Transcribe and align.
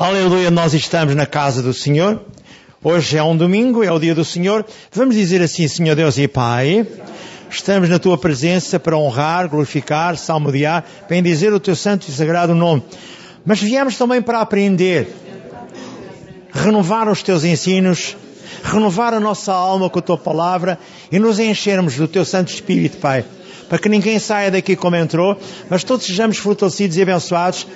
Aleluia, 0.00 0.48
nós 0.48 0.74
estamos 0.74 1.16
na 1.16 1.26
casa 1.26 1.60
do 1.60 1.74
Senhor. 1.74 2.22
Hoje 2.84 3.16
é 3.16 3.22
um 3.22 3.36
domingo, 3.36 3.82
é 3.82 3.90
o 3.90 3.98
dia 3.98 4.14
do 4.14 4.24
Senhor. 4.24 4.64
Vamos 4.92 5.16
dizer 5.16 5.42
assim, 5.42 5.66
Senhor 5.66 5.96
Deus 5.96 6.16
e 6.18 6.28
Pai, 6.28 6.86
estamos 7.50 7.88
na 7.88 7.98
tua 7.98 8.16
presença 8.16 8.78
para 8.78 8.96
honrar, 8.96 9.48
glorificar, 9.48 10.16
salmodiar, 10.16 10.84
bendizer 11.08 11.52
o 11.52 11.58
teu 11.58 11.74
santo 11.74 12.08
e 12.08 12.12
sagrado 12.12 12.54
nome. 12.54 12.84
Mas 13.44 13.60
viemos 13.60 13.98
também 13.98 14.22
para 14.22 14.40
aprender, 14.40 15.12
renovar 16.52 17.08
os 17.08 17.20
teus 17.20 17.42
ensinos, 17.42 18.16
renovar 18.62 19.12
a 19.12 19.18
nossa 19.18 19.52
alma 19.52 19.90
com 19.90 19.98
a 19.98 20.02
tua 20.02 20.16
palavra 20.16 20.78
e 21.10 21.18
nos 21.18 21.40
enchermos 21.40 21.96
do 21.96 22.06
teu 22.06 22.24
Santo 22.24 22.52
Espírito, 22.52 22.98
Pai, 22.98 23.24
para 23.68 23.80
que 23.80 23.88
ninguém 23.88 24.20
saia 24.20 24.48
daqui 24.48 24.76
como 24.76 24.94
entrou, 24.94 25.36
mas 25.68 25.82
todos 25.82 26.06
sejamos 26.06 26.36
fortalecidos 26.38 26.96
e 26.96 27.02
abençoados 27.02 27.66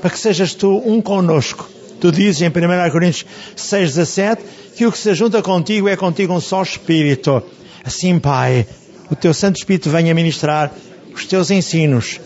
para 0.00 0.10
que 0.10 0.18
sejas 0.18 0.54
tu 0.54 0.82
um 0.84 1.00
conosco. 1.00 1.68
Tu 2.00 2.12
dizes 2.12 2.42
em 2.42 2.48
1 2.48 2.90
Coríntios 2.90 3.26
6, 3.54 3.94
17 3.94 4.42
que 4.76 4.86
o 4.86 4.92
que 4.92 4.98
se 4.98 5.14
junta 5.14 5.42
contigo 5.42 5.88
é 5.88 5.96
contigo 5.96 6.34
um 6.34 6.40
só 6.40 6.62
Espírito. 6.62 7.42
Assim, 7.84 8.18
Pai, 8.18 8.66
o 9.10 9.16
teu 9.16 9.32
Santo 9.32 9.56
Espírito 9.56 9.88
venha 9.88 10.14
ministrar 10.14 10.72
os 11.14 11.24
teus 11.24 11.50
ensinos 11.50 12.20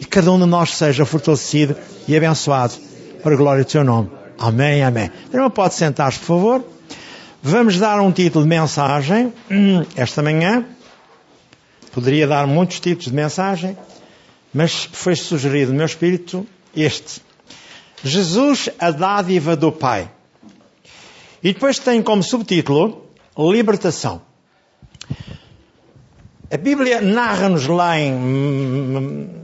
e 0.00 0.04
cada 0.04 0.30
um 0.32 0.38
de 0.38 0.46
nós 0.46 0.70
seja 0.70 1.04
fortalecido 1.04 1.76
e 2.08 2.16
abençoado 2.16 2.74
para 3.22 3.34
a 3.34 3.36
glória 3.36 3.64
do 3.64 3.70
teu 3.70 3.84
nome. 3.84 4.10
Amém, 4.38 4.82
amém. 4.82 5.10
Irmão, 5.32 5.50
pode 5.50 5.74
sentar-se, 5.74 6.18
por 6.18 6.26
favor. 6.26 6.64
Vamos 7.42 7.78
dar 7.78 8.00
um 8.00 8.10
título 8.10 8.44
de 8.44 8.48
mensagem 8.48 9.32
esta 9.94 10.22
manhã. 10.22 10.64
Poderia 11.92 12.26
dar 12.26 12.46
muitos 12.46 12.80
títulos 12.80 13.06
de 13.06 13.14
mensagem, 13.14 13.76
mas 14.52 14.88
foi 14.92 15.14
sugerido 15.14 15.70
no 15.70 15.78
meu 15.78 15.86
espírito 15.86 16.46
este. 16.76 17.22
Jesus, 18.04 18.68
a 18.78 18.90
dádiva 18.90 19.56
do 19.56 19.72
Pai. 19.72 20.10
E 21.42 21.52
depois 21.52 21.78
tem 21.78 22.02
como 22.02 22.22
subtítulo 22.22 23.06
Libertação. 23.38 24.22
A 26.50 26.56
Bíblia 26.56 27.00
narra-nos 27.00 27.66
lá 27.66 27.98
em. 27.98 29.36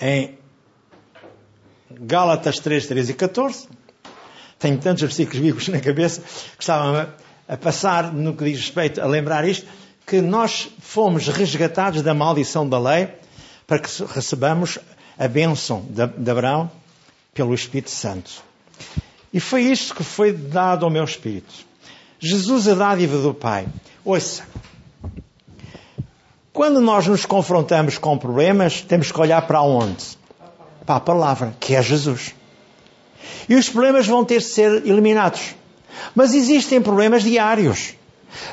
em 0.00 0.38
Gálatas 1.90 2.58
3, 2.60 2.86
13 2.86 3.12
e 3.12 3.14
14. 3.14 3.68
Tenho 4.58 4.78
tantos 4.78 5.02
versículos 5.02 5.38
bíblicos 5.38 5.68
na 5.68 5.80
cabeça 5.80 6.20
que 6.20 6.62
estavam 6.62 7.08
a 7.48 7.56
passar 7.56 8.12
no 8.12 8.34
que 8.34 8.44
diz 8.44 8.58
respeito 8.58 9.00
a 9.00 9.06
lembrar 9.06 9.46
isto 9.46 9.66
que 10.06 10.20
nós 10.20 10.68
fomos 10.78 11.26
resgatados 11.26 12.00
da 12.00 12.14
maldição 12.14 12.68
da 12.68 12.78
lei 12.78 13.08
para 13.66 13.80
que 13.80 13.90
recebamos 14.04 14.78
a 15.18 15.26
bênção 15.26 15.84
de 15.90 16.30
Abraão 16.30 16.70
pelo 17.34 17.52
Espírito 17.52 17.90
Santo. 17.90 18.30
E 19.32 19.40
foi 19.40 19.62
isto 19.62 19.94
que 19.94 20.04
foi 20.04 20.32
dado 20.32 20.84
ao 20.84 20.90
meu 20.90 21.04
Espírito. 21.04 21.52
Jesus, 22.20 22.68
a 22.68 22.74
dádiva 22.74 23.18
do 23.18 23.34
Pai. 23.34 23.66
Ouça. 24.04 24.44
Quando 26.52 26.80
nós 26.80 27.06
nos 27.06 27.26
confrontamos 27.26 27.98
com 27.98 28.16
problemas, 28.16 28.80
temos 28.80 29.10
que 29.10 29.20
olhar 29.20 29.42
para 29.42 29.60
onde? 29.60 30.16
Para 30.86 30.96
a 30.96 31.00
palavra, 31.00 31.54
que 31.58 31.74
é 31.74 31.82
Jesus. 31.82 32.34
E 33.48 33.56
os 33.56 33.68
problemas 33.68 34.06
vão 34.06 34.24
ter 34.24 34.38
de 34.38 34.44
ser 34.44 34.86
eliminados. 34.86 35.54
Mas 36.14 36.32
existem 36.32 36.80
problemas 36.80 37.22
diários. 37.24 37.95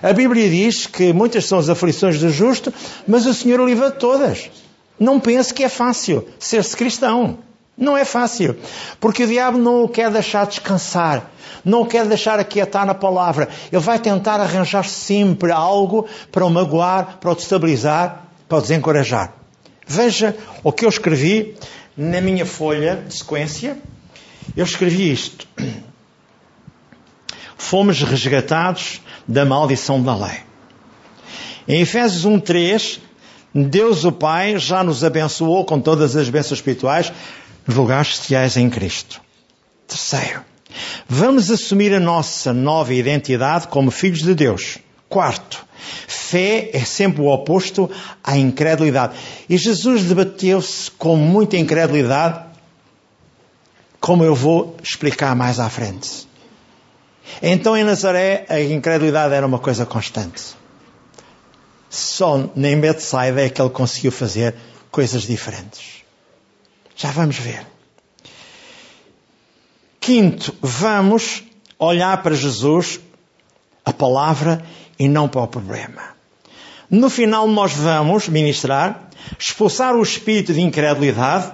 A 0.01 0.13
Bíblia 0.13 0.49
diz 0.49 0.87
que 0.87 1.13
muitas 1.13 1.45
são 1.45 1.59
as 1.59 1.69
aflições 1.69 2.19
do 2.19 2.29
justo, 2.29 2.73
mas 3.07 3.25
o 3.25 3.33
Senhor 3.33 3.63
livra 3.65 3.91
todas. 3.91 4.49
Não 4.99 5.19
pense 5.19 5.53
que 5.53 5.63
é 5.63 5.69
fácil 5.69 6.27
ser-se 6.39 6.75
cristão. 6.75 7.39
Não 7.77 7.97
é 7.97 8.05
fácil. 8.05 8.55
Porque 8.99 9.23
o 9.23 9.27
diabo 9.27 9.57
não 9.57 9.83
o 9.83 9.89
quer 9.89 10.11
deixar 10.11 10.45
descansar. 10.45 11.31
Não 11.65 11.81
o 11.81 11.85
quer 11.85 12.05
deixar 12.05 12.39
aquietar 12.39 12.85
na 12.85 12.93
palavra. 12.93 13.49
Ele 13.72 13.81
vai 13.81 13.97
tentar 13.97 14.39
arranjar 14.39 14.85
sempre 14.85 15.51
algo 15.51 16.07
para 16.31 16.45
o 16.45 16.49
magoar, 16.49 17.17
para 17.19 17.31
o 17.31 17.35
destabilizar, 17.35 18.27
para 18.47 18.57
o 18.57 18.61
desencorajar. 18.61 19.33
Veja 19.88 20.35
o 20.63 20.72
que 20.72 20.85
eu 20.85 20.89
escrevi 20.89 21.55
na 21.97 22.22
minha 22.22 22.45
folha 22.45 23.03
de 23.07 23.16
sequência. 23.16 23.77
Eu 24.55 24.66
escrevi 24.66 25.11
isto. 25.11 25.47
Fomos 27.63 28.01
resgatados 28.01 29.00
da 29.25 29.46
maldição 29.46 30.03
da 30.03 30.13
lei. 30.13 30.41
Em 31.66 31.79
Efésios 31.79 32.25
1.3, 32.25 33.00
Deus 33.56 34.03
o 34.03 34.12
Pai 34.12 34.59
já 34.59 34.84
nos 34.84 35.01
abençoou 35.01 35.63
com 35.63 35.79
todas 35.79 36.18
as 36.18 36.29
bênçãos 36.29 36.59
espirituais 36.59 37.12
lugares 37.66 38.16
celestiais 38.16 38.57
em 38.57 38.69
Cristo. 38.69 39.22
Terceiro, 39.88 40.41
vamos 41.07 41.50
assumir 41.50 41.94
a 41.94 42.02
nossa 42.02 42.52
nova 42.52 42.94
identidade 42.94 43.69
como 43.69 43.91
filhos 43.91 44.23
de 44.23 44.35
Deus. 44.35 44.78
Quarto, 45.07 45.66
fé 46.06 46.69
é 46.73 46.84
sempre 46.84 47.22
o 47.22 47.28
oposto 47.28 47.90
à 48.22 48.38
incredulidade. 48.38 49.16
E 49.47 49.56
Jesus 49.56 50.03
debateu-se 50.03 50.91
com 50.91 51.16
muita 51.16 51.56
incredulidade, 51.56 52.44
como 54.02 54.25
eu 54.25 54.35
vou 54.35 54.75
explicar 54.84 55.34
mais 55.34 55.62
à 55.62 55.69
frente. 55.69 56.32
Então 57.41 57.75
em 57.75 57.84
Nazaré 57.84 58.45
a 58.50 58.59
incredulidade 58.61 59.34
era 59.34 59.45
uma 59.45 59.59
coisa 59.59 59.85
constante. 59.85 60.41
Só 61.89 62.50
nem 62.56 62.79
Betsaida 62.79 63.45
é 63.45 63.50
que 63.50 63.61
ele 63.61 63.69
conseguiu 63.69 64.11
fazer 64.11 64.56
coisas 64.89 65.23
diferentes. 65.23 66.03
Já 66.95 67.11
vamos 67.11 67.38
ver. 67.38 67.66
Quinto, 70.00 70.56
vamos 70.61 71.44
olhar 71.79 72.22
para 72.22 72.35
Jesus, 72.35 73.00
a 73.85 73.94
palavra, 73.94 74.63
e 75.00 75.07
não 75.07 75.28
para 75.28 75.41
o 75.41 75.47
problema. 75.47 76.13
No 76.90 77.09
final 77.09 77.47
nós 77.47 77.73
vamos 77.73 78.28
ministrar, 78.28 79.09
expulsar 79.40 79.95
o 79.95 80.03
espírito 80.03 80.53
de 80.53 80.61
incredulidade 80.61 81.53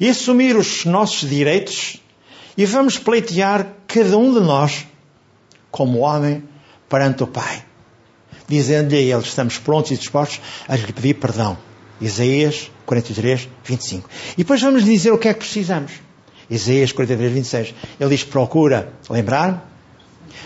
e 0.00 0.08
assumir 0.08 0.56
os 0.56 0.84
nossos 0.84 1.28
direitos 1.28 2.00
e 2.56 2.64
vamos 2.64 2.98
pleitear 2.98 3.66
cada 3.96 4.18
um 4.18 4.30
de 4.30 4.40
nós 4.40 4.86
como 5.70 6.00
homem 6.00 6.44
perante 6.86 7.22
o 7.22 7.26
Pai, 7.26 7.64
dizendo-lhe 8.46 8.96
a 8.96 9.16
ele: 9.16 9.22
estamos 9.22 9.56
prontos 9.56 9.92
e 9.92 9.96
dispostos 9.96 10.38
a 10.68 10.76
lhe 10.76 10.92
pedir 10.92 11.14
perdão. 11.14 11.56
Isaías 11.98 12.70
43, 12.84 13.48
25. 13.64 14.10
E 14.34 14.36
depois 14.38 14.60
vamos 14.60 14.84
dizer 14.84 15.12
o 15.12 15.18
que 15.18 15.28
é 15.28 15.32
que 15.32 15.38
precisamos. 15.38 15.92
Isaías 16.50 16.92
43, 16.92 17.32
26. 17.32 17.74
Ele 17.98 18.10
diz: 18.10 18.22
procura 18.22 18.92
lembrar, 19.08 19.66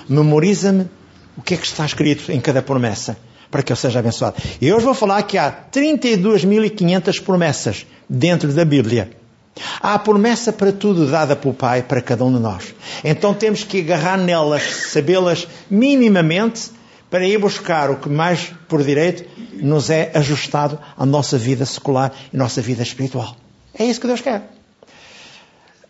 memoriza-me 0.08 0.88
o 1.36 1.42
que 1.42 1.54
é 1.54 1.56
que 1.56 1.66
está 1.66 1.84
escrito 1.84 2.30
em 2.30 2.40
cada 2.40 2.62
promessa, 2.62 3.18
para 3.50 3.64
que 3.64 3.72
eu 3.72 3.76
seja 3.76 3.98
abençoado. 3.98 4.36
E 4.60 4.72
hoje 4.72 4.84
vou 4.84 4.94
falar 4.94 5.24
que 5.24 5.36
há 5.36 5.52
32.500 5.72 7.20
promessas 7.20 7.84
dentro 8.08 8.52
da 8.52 8.64
Bíblia. 8.64 9.19
Há 9.80 9.94
a 9.94 9.98
promessa 9.98 10.52
para 10.52 10.72
tudo 10.72 11.06
dada 11.06 11.34
pelo 11.34 11.54
Pai 11.54 11.82
para 11.82 12.00
cada 12.00 12.24
um 12.24 12.32
de 12.32 12.40
nós. 12.40 12.74
Então 13.04 13.34
temos 13.34 13.64
que 13.64 13.80
agarrar 13.80 14.16
nelas, 14.16 14.62
sabê-las 14.92 15.46
minimamente, 15.70 16.70
para 17.10 17.26
ir 17.26 17.38
buscar 17.38 17.90
o 17.90 17.96
que 17.96 18.08
mais 18.08 18.52
por 18.68 18.84
direito 18.84 19.28
nos 19.54 19.90
é 19.90 20.12
ajustado 20.14 20.78
à 20.96 21.04
nossa 21.04 21.36
vida 21.36 21.66
secular 21.66 22.12
e 22.32 22.36
nossa 22.36 22.62
vida 22.62 22.82
espiritual. 22.82 23.36
É 23.74 23.84
isso 23.84 24.00
que 24.00 24.06
Deus 24.06 24.20
quer. 24.20 24.48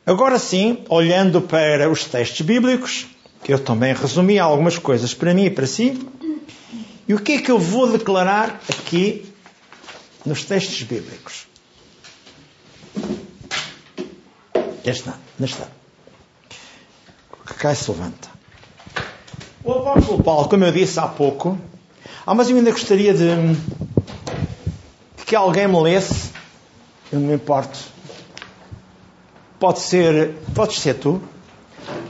Agora 0.06 0.38
sim, 0.38 0.78
olhando 0.88 1.42
para 1.42 1.90
os 1.90 2.04
textos 2.04 2.40
bíblicos, 2.40 3.06
que 3.44 3.52
eu 3.52 3.58
também 3.58 3.92
resumi 3.94 4.38
algumas 4.38 4.78
coisas 4.78 5.12
para 5.12 5.34
mim 5.34 5.44
e 5.44 5.50
para 5.50 5.66
si, 5.66 5.98
e 7.06 7.14
o 7.14 7.20
que 7.20 7.32
é 7.32 7.42
que 7.42 7.50
eu 7.50 7.58
vou 7.58 7.90
declarar 7.92 8.60
aqui 8.68 9.30
nos 10.24 10.44
textos 10.44 10.82
bíblicos? 10.82 11.49
Não. 15.58 15.68
Que 17.46 17.54
cai 17.54 17.74
se 17.74 17.90
levanta. 17.90 18.28
O 19.62 19.72
apóstolo 19.72 20.22
Paulo, 20.22 20.48
como 20.48 20.64
eu 20.64 20.72
disse 20.72 20.98
há 20.98 21.06
pouco, 21.06 21.58
ah, 22.26 22.34
mas 22.34 22.48
eu 22.48 22.56
ainda 22.56 22.70
gostaria 22.70 23.12
de, 23.12 23.28
de 25.16 25.24
que 25.26 25.36
alguém 25.36 25.68
me 25.68 25.80
lesse, 25.80 26.30
eu 27.12 27.20
não 27.20 27.28
me 27.28 27.34
importo. 27.34 27.78
Pode 29.58 29.80
ser, 29.80 30.34
podes 30.54 30.78
ser 30.78 30.94
tu. 30.94 31.20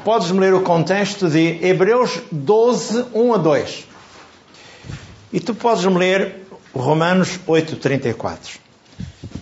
Podes-me 0.05 0.39
ler 0.39 0.55
o 0.55 0.63
contexto 0.63 1.29
de 1.29 1.59
Hebreus 1.65 2.21
12, 2.31 3.07
1 3.13 3.35
a 3.35 3.37
2. 3.37 3.87
E 5.33 5.41
tu 5.41 5.55
podes-me 5.55 5.99
ler 5.99 6.47
Romanos 6.75 7.41
8, 7.47 7.77
34. 7.77 8.70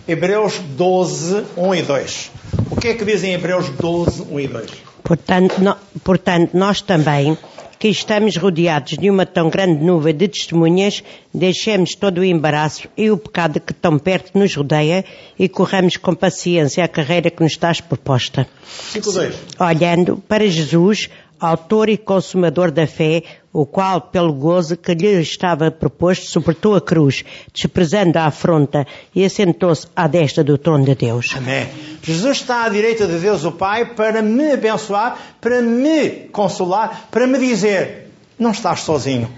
Hebreus 0.09 0.57
12, 0.75 1.45
1 1.55 1.75
e 1.75 1.81
2. 1.83 2.31
O 2.71 2.75
que 2.77 2.87
é 2.87 2.93
que 2.95 3.05
diz 3.05 3.23
em 3.23 3.33
Hebreus 3.33 3.69
12, 3.69 4.23
1 4.23 4.39
e 4.39 4.47
2? 4.47 4.71
Portanto, 5.03 5.61
no, 5.61 5.77
portanto, 6.03 6.57
nós 6.57 6.81
também, 6.81 7.37
que 7.77 7.89
estamos 7.89 8.35
rodeados 8.35 8.97
de 8.97 9.07
uma 9.07 9.23
tão 9.23 9.51
grande 9.51 9.83
nuvem 9.83 10.15
de 10.15 10.27
testemunhas, 10.27 11.03
deixemos 11.31 11.93
todo 11.93 12.21
o 12.21 12.25
embaraço 12.25 12.87
e 12.97 13.11
o 13.11 13.17
pecado 13.17 13.59
que 13.59 13.71
tão 13.71 13.99
perto 13.99 14.35
nos 14.35 14.55
rodeia 14.55 15.05
e 15.37 15.47
corramos 15.47 15.95
com 15.95 16.15
paciência 16.15 16.83
a 16.83 16.87
carreira 16.87 17.29
que 17.29 17.43
nos 17.43 17.51
está 17.51 17.71
proposta. 17.87 18.47
5.2. 18.91 19.33
Olhando 19.59 20.17
para 20.27 20.47
Jesus, 20.47 21.07
autor 21.39 21.89
e 21.89 21.97
consumador 21.97 22.71
da 22.71 22.85
fé, 22.85 23.23
o 23.51 23.65
qual, 23.65 24.01
pelo 24.01 24.33
gozo 24.33 24.77
que 24.77 24.93
lhe 24.93 25.21
estava 25.21 25.71
proposto, 25.71 26.25
suportou 26.25 26.75
a 26.75 26.81
cruz, 26.81 27.23
desprezando 27.53 28.17
a 28.19 28.25
afronta, 28.25 28.85
e 29.15 29.23
assentou-se 29.23 29.87
à 29.95 30.07
destra 30.07 30.43
do 30.43 30.57
trono 30.57 30.85
de 30.85 30.95
Deus. 30.95 31.33
Amém. 31.35 31.67
Jesus 32.01 32.37
está 32.37 32.65
à 32.65 32.69
direita 32.69 33.07
de 33.07 33.19
Deus 33.19 33.45
o 33.45 33.51
Pai 33.51 33.93
para 33.93 34.21
me 34.21 34.51
abençoar, 34.51 35.17
para 35.41 35.61
me 35.61 36.09
consolar, 36.31 37.07
para 37.09 37.25
me 37.25 37.39
dizer: 37.39 38.11
não 38.37 38.51
estás 38.51 38.81
sozinho, 38.81 39.29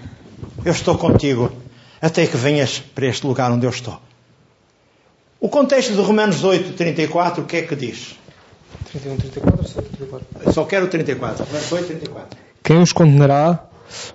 eu 0.64 0.72
estou 0.72 0.96
contigo, 0.96 1.50
até 2.00 2.26
que 2.26 2.36
venhas 2.36 2.78
para 2.78 3.06
este 3.06 3.26
lugar 3.26 3.50
onde 3.50 3.66
eu 3.66 3.70
estou. 3.70 3.98
O 5.40 5.48
contexto 5.48 5.92
de 5.94 6.00
Romanos 6.00 6.44
8, 6.44 6.74
34, 6.74 7.42
o 7.42 7.46
que 7.46 7.56
é 7.56 7.62
que 7.62 7.74
diz? 7.74 8.16
31, 8.92 9.16
34, 9.16 9.82
34. 9.82 10.26
Eu 10.44 10.52
só 10.52 10.64
quero 10.64 10.84
o 10.84 10.88
34. 10.88 11.44
Romanos 11.44 11.72
8, 11.72 11.86
34. 11.86 12.38
Quem 12.62 12.82
os 12.82 12.92
condenará? 12.92 13.64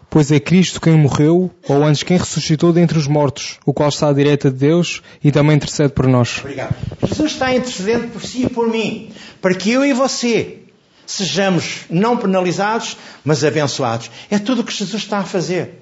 Pois 0.09 0.31
é 0.31 0.39
Cristo 0.39 0.79
quem 0.81 0.97
morreu, 0.97 1.51
ou 1.67 1.83
antes 1.83 2.03
quem 2.03 2.17
ressuscitou 2.17 2.71
dentre 2.71 2.97
os 2.97 3.07
mortos, 3.07 3.59
o 3.65 3.73
qual 3.73 3.89
está 3.89 4.09
à 4.09 4.13
direita 4.13 4.49
de 4.49 4.57
Deus 4.57 5.01
e 5.23 5.31
também 5.31 5.55
intercede 5.55 5.93
por 5.93 6.07
nós. 6.07 6.39
Obrigado. 6.39 6.75
Jesus 7.07 7.31
está 7.33 7.53
intercedendo 7.53 8.07
por 8.07 8.21
si 8.23 8.43
e 8.43 8.49
por 8.49 8.67
mim, 8.67 9.11
para 9.41 9.53
que 9.53 9.71
eu 9.71 9.85
e 9.85 9.93
você 9.93 10.59
sejamos 11.05 11.81
não 11.89 12.17
penalizados, 12.17 12.97
mas 13.23 13.43
abençoados. 13.43 14.11
É 14.29 14.37
tudo 14.39 14.61
o 14.61 14.63
que 14.63 14.73
Jesus 14.73 15.03
está 15.03 15.19
a 15.19 15.23
fazer. 15.23 15.81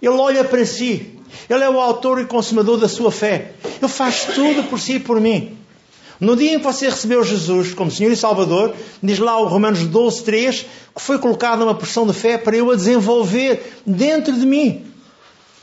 Ele 0.00 0.14
olha 0.14 0.44
para 0.44 0.64
si. 0.64 1.14
Ele 1.48 1.62
é 1.62 1.68
o 1.68 1.80
autor 1.80 2.20
e 2.20 2.24
consumador 2.24 2.78
da 2.78 2.88
sua 2.88 3.12
fé. 3.12 3.52
Ele 3.80 3.88
faz 3.88 4.24
tudo 4.24 4.64
por 4.64 4.80
si 4.80 4.94
e 4.94 5.00
por 5.00 5.20
mim. 5.20 5.56
No 6.18 6.34
dia 6.34 6.54
em 6.54 6.58
que 6.58 6.64
você 6.64 6.88
recebeu 6.88 7.22
Jesus 7.22 7.74
como 7.74 7.90
Senhor 7.90 8.10
e 8.10 8.16
Salvador, 8.16 8.74
diz 9.02 9.18
lá 9.18 9.38
o 9.38 9.46
Romanos 9.46 9.80
12, 9.80 10.24
3, 10.24 10.66
que 10.94 11.02
foi 11.02 11.18
colocada 11.18 11.62
uma 11.62 11.74
porção 11.74 12.06
de 12.06 12.14
fé 12.14 12.38
para 12.38 12.56
eu 12.56 12.70
a 12.70 12.74
desenvolver 12.74 13.80
dentro 13.84 14.32
de 14.32 14.46
mim. 14.46 14.86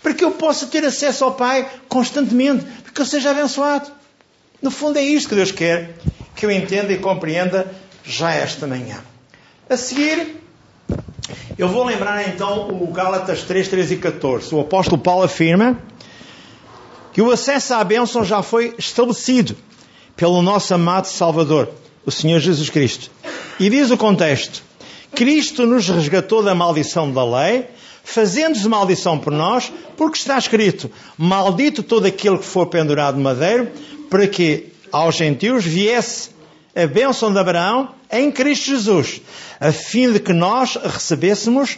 Para 0.02 0.14
que 0.14 0.24
eu 0.24 0.32
possa 0.32 0.68
ter 0.68 0.86
acesso 0.86 1.24
ao 1.24 1.34
Pai 1.34 1.68
constantemente. 1.88 2.66
Para 2.84 2.92
que 2.94 3.02
eu 3.02 3.06
seja 3.06 3.32
abençoado. 3.32 3.90
No 4.62 4.70
fundo 4.70 5.00
é 5.00 5.02
isto 5.02 5.30
que 5.30 5.36
Deus 5.36 5.52
quer 5.52 5.96
que 6.36 6.46
eu 6.46 6.52
entenda 6.52 6.92
e 6.92 6.98
compreenda 6.98 7.74
já 8.04 8.34
esta 8.34 8.68
manhã. 8.68 8.98
A 9.70 9.78
seguir, 9.78 10.42
eu 11.58 11.68
vou 11.68 11.86
lembrar 11.86 12.28
então 12.28 12.70
o 12.70 12.92
Gálatas 12.92 13.44
3, 13.44 13.68
13 13.68 13.94
e 13.94 13.98
14. 13.98 14.54
O 14.54 14.62
apóstolo 14.62 15.02
Paulo 15.02 15.24
afirma 15.24 15.80
que 17.14 17.22
o 17.22 17.32
acesso 17.32 17.74
à 17.76 17.84
bênção 17.84 18.26
já 18.26 18.42
foi 18.42 18.76
estabelecido 18.78 19.56
pelo 20.16 20.42
nosso 20.42 20.74
amado 20.74 21.06
Salvador, 21.06 21.70
o 22.06 22.12
Senhor 22.12 22.40
Jesus 22.40 22.70
Cristo. 22.70 23.10
E 23.60 23.70
diz 23.70 23.92
o 23.92 23.98
contexto: 23.98 24.64
Cristo 25.16 25.66
nos 25.66 25.88
resgatou 25.88 26.44
da 26.44 26.56
maldição 26.56 27.12
da 27.12 27.24
lei, 27.24 27.66
fazendo-se 28.04 28.68
maldição 28.68 29.18
por 29.18 29.32
nós, 29.32 29.72
porque 29.96 30.18
está 30.18 30.38
escrito: 30.38 30.90
Maldito 31.18 31.84
todo 31.84 32.06
aquele 32.06 32.38
que 32.38 32.46
for 32.46 32.68
pendurado 32.68 33.18
no 33.18 33.24
madeiro, 33.24 33.72
para 34.10 34.28
que 34.28 34.72
aos 34.92 35.16
gentios 35.16 35.66
viesse 35.66 36.30
a 36.76 36.88
bênção 36.88 37.32
de 37.32 37.40
Abraão 37.40 37.90
em 38.12 38.32
Cristo 38.32 38.66
Jesus, 38.66 39.22
a 39.60 39.72
fim 39.72 40.12
de 40.12 40.20
que 40.20 40.34
nós 40.34 40.76
recebêssemos 40.76 41.78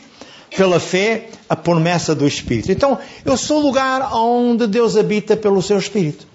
pela 0.55 0.79
fé 0.79 1.29
a 1.49 1.55
promessa 1.55 2.15
do 2.15 2.25
Espírito. 2.25 2.71
Então, 2.71 2.97
eu 3.25 3.35
sou 3.35 3.59
o 3.59 3.65
lugar 3.65 4.13
onde 4.13 4.67
Deus 4.67 4.95
habita 4.95 5.35
pelo 5.35 5.61
seu 5.61 5.77
Espírito. 5.77 6.25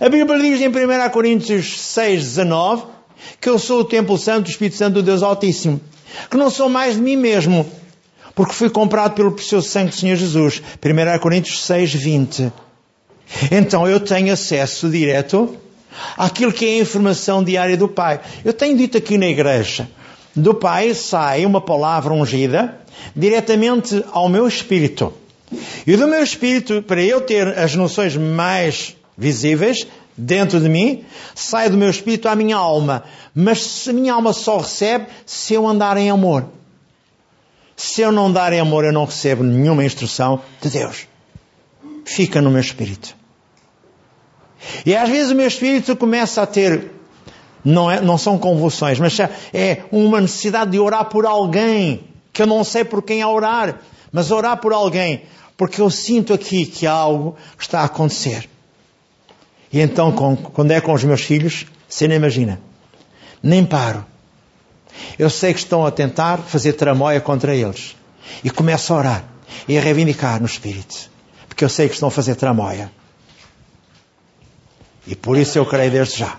A 0.00 0.08
Bíblia 0.08 0.38
diz 0.38 0.60
em 0.60 0.68
1 0.68 1.10
Coríntios 1.10 1.80
6, 1.80 2.22
19 2.22 2.92
que 3.40 3.48
eu 3.48 3.58
sou 3.58 3.80
o 3.80 3.84
templo 3.84 4.18
santo, 4.18 4.46
o 4.46 4.50
Espírito 4.50 4.76
Santo 4.76 4.94
do 4.94 5.02
Deus 5.02 5.22
Altíssimo. 5.22 5.80
Que 6.30 6.36
não 6.36 6.50
sou 6.50 6.68
mais 6.68 6.96
de 6.96 7.00
mim 7.00 7.16
mesmo, 7.16 7.66
porque 8.34 8.52
fui 8.52 8.70
comprado 8.70 9.14
pelo 9.14 9.32
precioso 9.32 9.68
sangue 9.68 9.90
do 9.90 9.96
Senhor 9.96 10.16
Jesus. 10.16 10.62
1 10.84 11.18
Coríntios 11.18 11.64
6, 11.64 11.94
20. 11.94 12.52
Então 13.50 13.88
eu 13.88 13.98
tenho 13.98 14.32
acesso 14.32 14.90
direto 14.90 15.56
àquilo 16.16 16.52
que 16.52 16.66
é 16.66 16.68
a 16.68 16.82
informação 16.82 17.42
diária 17.42 17.76
do 17.76 17.88
Pai. 17.88 18.20
Eu 18.44 18.52
tenho 18.52 18.76
dito 18.76 18.98
aqui 18.98 19.16
na 19.16 19.26
igreja, 19.26 19.88
do 20.34 20.54
Pai 20.54 20.94
sai 20.94 21.46
uma 21.46 21.60
palavra 21.60 22.12
ungida 22.12 22.78
diretamente 23.16 24.04
ao 24.12 24.28
meu 24.28 24.46
espírito. 24.46 25.12
E 25.86 25.96
do 25.96 26.06
meu 26.06 26.22
espírito, 26.22 26.82
para 26.82 27.02
eu 27.02 27.20
ter 27.20 27.58
as 27.58 27.74
noções 27.74 28.16
mais 28.16 28.96
visíveis 29.16 29.86
dentro 30.16 30.60
de 30.60 30.68
mim, 30.68 31.04
sai 31.34 31.70
do 31.70 31.76
meu 31.76 31.90
espírito 31.90 32.28
à 32.28 32.36
minha 32.36 32.56
alma. 32.56 33.04
Mas 33.34 33.86
a 33.88 33.92
minha 33.92 34.14
alma 34.14 34.32
só 34.32 34.58
recebe 34.58 35.06
se 35.24 35.54
eu 35.54 35.66
andar 35.66 35.96
em 35.96 36.10
amor. 36.10 36.46
Se 37.76 38.02
eu 38.02 38.12
não 38.12 38.30
dar 38.30 38.52
em 38.52 38.60
amor, 38.60 38.84
eu 38.84 38.92
não 38.92 39.04
recebo 39.04 39.42
nenhuma 39.42 39.84
instrução 39.84 40.40
de 40.60 40.68
Deus. 40.68 41.06
Fica 42.04 42.40
no 42.40 42.50
meu 42.50 42.60
espírito. 42.60 43.16
E 44.86 44.94
às 44.94 45.08
vezes 45.08 45.32
o 45.32 45.34
meu 45.34 45.46
espírito 45.46 45.96
começa 45.96 46.42
a 46.42 46.46
ter, 46.46 46.92
não, 47.64 47.90
é, 47.90 48.00
não 48.00 48.16
são 48.16 48.38
convulsões, 48.38 48.98
mas 48.98 49.18
é 49.52 49.84
uma 49.90 50.20
necessidade 50.20 50.70
de 50.70 50.78
orar 50.78 51.06
por 51.06 51.26
alguém, 51.26 52.04
que 52.32 52.42
eu 52.42 52.46
não 52.46 52.62
sei 52.62 52.84
por 52.84 53.02
quem 53.02 53.22
a 53.22 53.28
orar, 53.28 53.80
mas 54.12 54.30
orar 54.30 54.58
por 54.58 54.72
alguém, 54.72 55.22
porque 55.56 55.80
eu 55.80 55.90
sinto 55.90 56.32
aqui 56.32 56.66
que 56.66 56.86
algo 56.86 57.36
está 57.58 57.80
a 57.80 57.84
acontecer. 57.84 58.48
E 59.72 59.80
então, 59.80 60.12
com, 60.12 60.36
quando 60.36 60.70
é 60.72 60.80
com 60.80 60.92
os 60.92 61.02
meus 61.02 61.22
filhos, 61.22 61.66
você 61.88 62.06
nem 62.06 62.18
imagina. 62.18 62.60
Nem 63.42 63.64
paro. 63.64 64.04
Eu 65.18 65.30
sei 65.30 65.54
que 65.54 65.60
estão 65.60 65.86
a 65.86 65.90
tentar 65.90 66.38
fazer 66.38 66.74
tramóia 66.74 67.20
contra 67.20 67.54
eles. 67.54 67.96
E 68.44 68.50
começo 68.50 68.92
a 68.92 68.96
orar 68.96 69.24
e 69.66 69.78
a 69.78 69.80
reivindicar 69.80 70.40
no 70.40 70.46
Espírito. 70.46 71.10
Porque 71.48 71.64
eu 71.64 71.68
sei 71.68 71.88
que 71.88 71.94
estão 71.94 72.08
a 72.08 72.10
fazer 72.10 72.34
tramóia. 72.34 72.92
E 75.06 75.16
por 75.16 75.36
isso 75.36 75.58
eu 75.58 75.66
creio 75.66 75.90
desde 75.90 76.18
já 76.18 76.36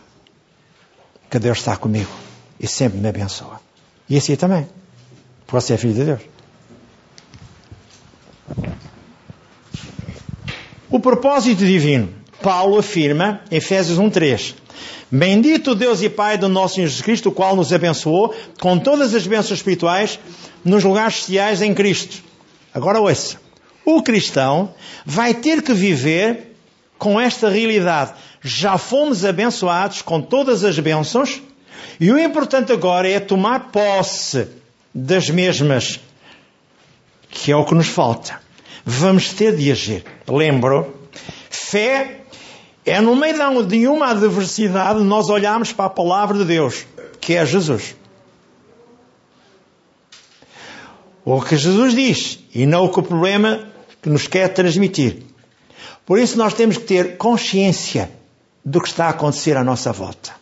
que 1.29 1.39
Deus 1.39 1.57
está 1.57 1.75
comigo 1.75 2.11
e 2.59 2.67
sempre 2.67 2.99
me 2.99 3.09
abençoa. 3.09 3.59
E 4.07 4.15
assim 4.15 4.35
também. 4.35 4.67
Porque 5.45 5.59
você 5.59 5.73
é 5.73 5.77
filho 5.77 5.93
de 5.93 6.03
Deus. 6.05 6.21
O 10.89 10.99
propósito 10.99 11.65
divino 11.65 12.22
Paulo 12.43 12.77
afirma, 12.77 13.39
Efésios 13.49 13.97
1.3, 13.97 14.53
Bendito 15.09 15.73
Deus 15.73 16.01
e 16.01 16.09
Pai 16.09 16.37
do 16.37 16.49
nosso 16.49 16.75
Senhor 16.75 16.87
Jesus 16.87 17.01
Cristo, 17.01 17.29
o 17.29 17.31
qual 17.31 17.55
nos 17.55 17.71
abençoou 17.71 18.35
com 18.59 18.77
todas 18.77 19.15
as 19.15 19.25
bênçãos 19.25 19.59
espirituais 19.59 20.19
nos 20.65 20.83
lugares 20.83 21.23
celestiais 21.23 21.61
em 21.61 21.73
Cristo. 21.73 22.21
Agora 22.73 22.99
ouça. 22.99 23.37
O 23.85 24.03
cristão 24.03 24.73
vai 25.05 25.33
ter 25.33 25.61
que 25.61 25.73
viver 25.73 26.53
com 26.97 27.19
esta 27.19 27.49
realidade. 27.49 28.13
Já 28.41 28.77
fomos 28.77 29.23
abençoados 29.23 30.01
com 30.01 30.21
todas 30.21 30.65
as 30.65 30.77
bênçãos 30.79 31.41
e 31.97 32.11
o 32.11 32.19
importante 32.19 32.73
agora 32.73 33.09
é 33.09 33.21
tomar 33.21 33.71
posse 33.71 34.47
das 34.93 35.29
mesmas, 35.29 35.97
que 37.29 37.53
é 37.53 37.55
o 37.55 37.63
que 37.63 37.73
nos 37.73 37.87
falta. 37.87 38.41
Vamos 38.83 39.29
ter 39.29 39.55
de 39.55 39.71
agir. 39.71 40.03
Lembro, 40.27 40.93
fé 41.49 42.22
é 42.85 42.99
no 42.99 43.15
meio 43.15 43.63
de 43.63 43.87
uma 43.87 44.07
adversidade 44.07 44.99
nós 45.01 45.29
olhamos 45.29 45.71
para 45.71 45.85
a 45.85 45.89
palavra 45.89 46.37
de 46.37 46.45
Deus, 46.45 46.85
que 47.21 47.33
é 47.33 47.45
Jesus. 47.45 47.95
O 51.23 51.41
que 51.41 51.55
Jesus 51.55 51.95
diz 51.95 52.39
e 52.53 52.65
não 52.65 52.85
o 52.85 52.89
que 52.91 52.99
o 52.99 53.03
problema 53.03 53.69
que 54.01 54.09
nos 54.09 54.27
quer 54.27 54.49
transmitir. 54.49 55.23
Por 56.05 56.19
isso 56.19 56.37
nós 56.37 56.53
temos 56.53 56.77
que 56.77 56.83
ter 56.83 57.15
consciência 57.15 58.11
do 58.65 58.81
que 58.81 58.89
está 58.89 59.05
a 59.05 59.09
acontecer 59.09 59.55
à 59.55 59.63
nossa 59.63 59.93
volta. 59.93 60.33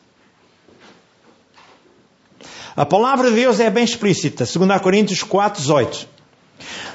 A 2.75 2.86
palavra 2.86 3.29
de 3.29 3.36
Deus 3.36 3.60
é 3.60 3.69
bem 3.69 3.83
explícita, 3.83 4.45
2 4.45 4.81
Coríntios 4.81 5.21
4, 5.21 5.62
18. 5.62 6.07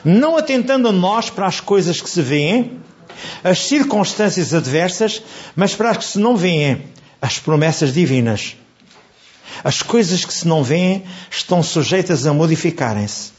Não 0.05 0.37
atentando 0.37 0.88
a 0.88 0.93
nós 0.93 1.31
para 1.31 1.47
as 1.47 1.61
coisas 1.61 2.00
que 2.00 2.11
se 2.11 2.23
veem, 2.23 2.81
as 3.43 3.67
circunstâncias 3.67 4.53
adversas, 4.55 5.23
mas 5.55 5.75
para 5.75 5.91
as 5.91 5.99
que 5.99 6.05
se 6.05 6.19
não 6.19 6.37
veem, 6.37 6.85
as 7.21 7.39
promessas 7.39 7.93
divinas. 7.93 8.57
As 9.65 9.83
coisas 9.83 10.25
que 10.25 10.33
se 10.33 10.47
não 10.47 10.63
veem 10.63 11.05
estão 11.31 11.63
sujeitas 11.63 12.27
a 12.27 12.33
modificarem-se. 12.33 13.33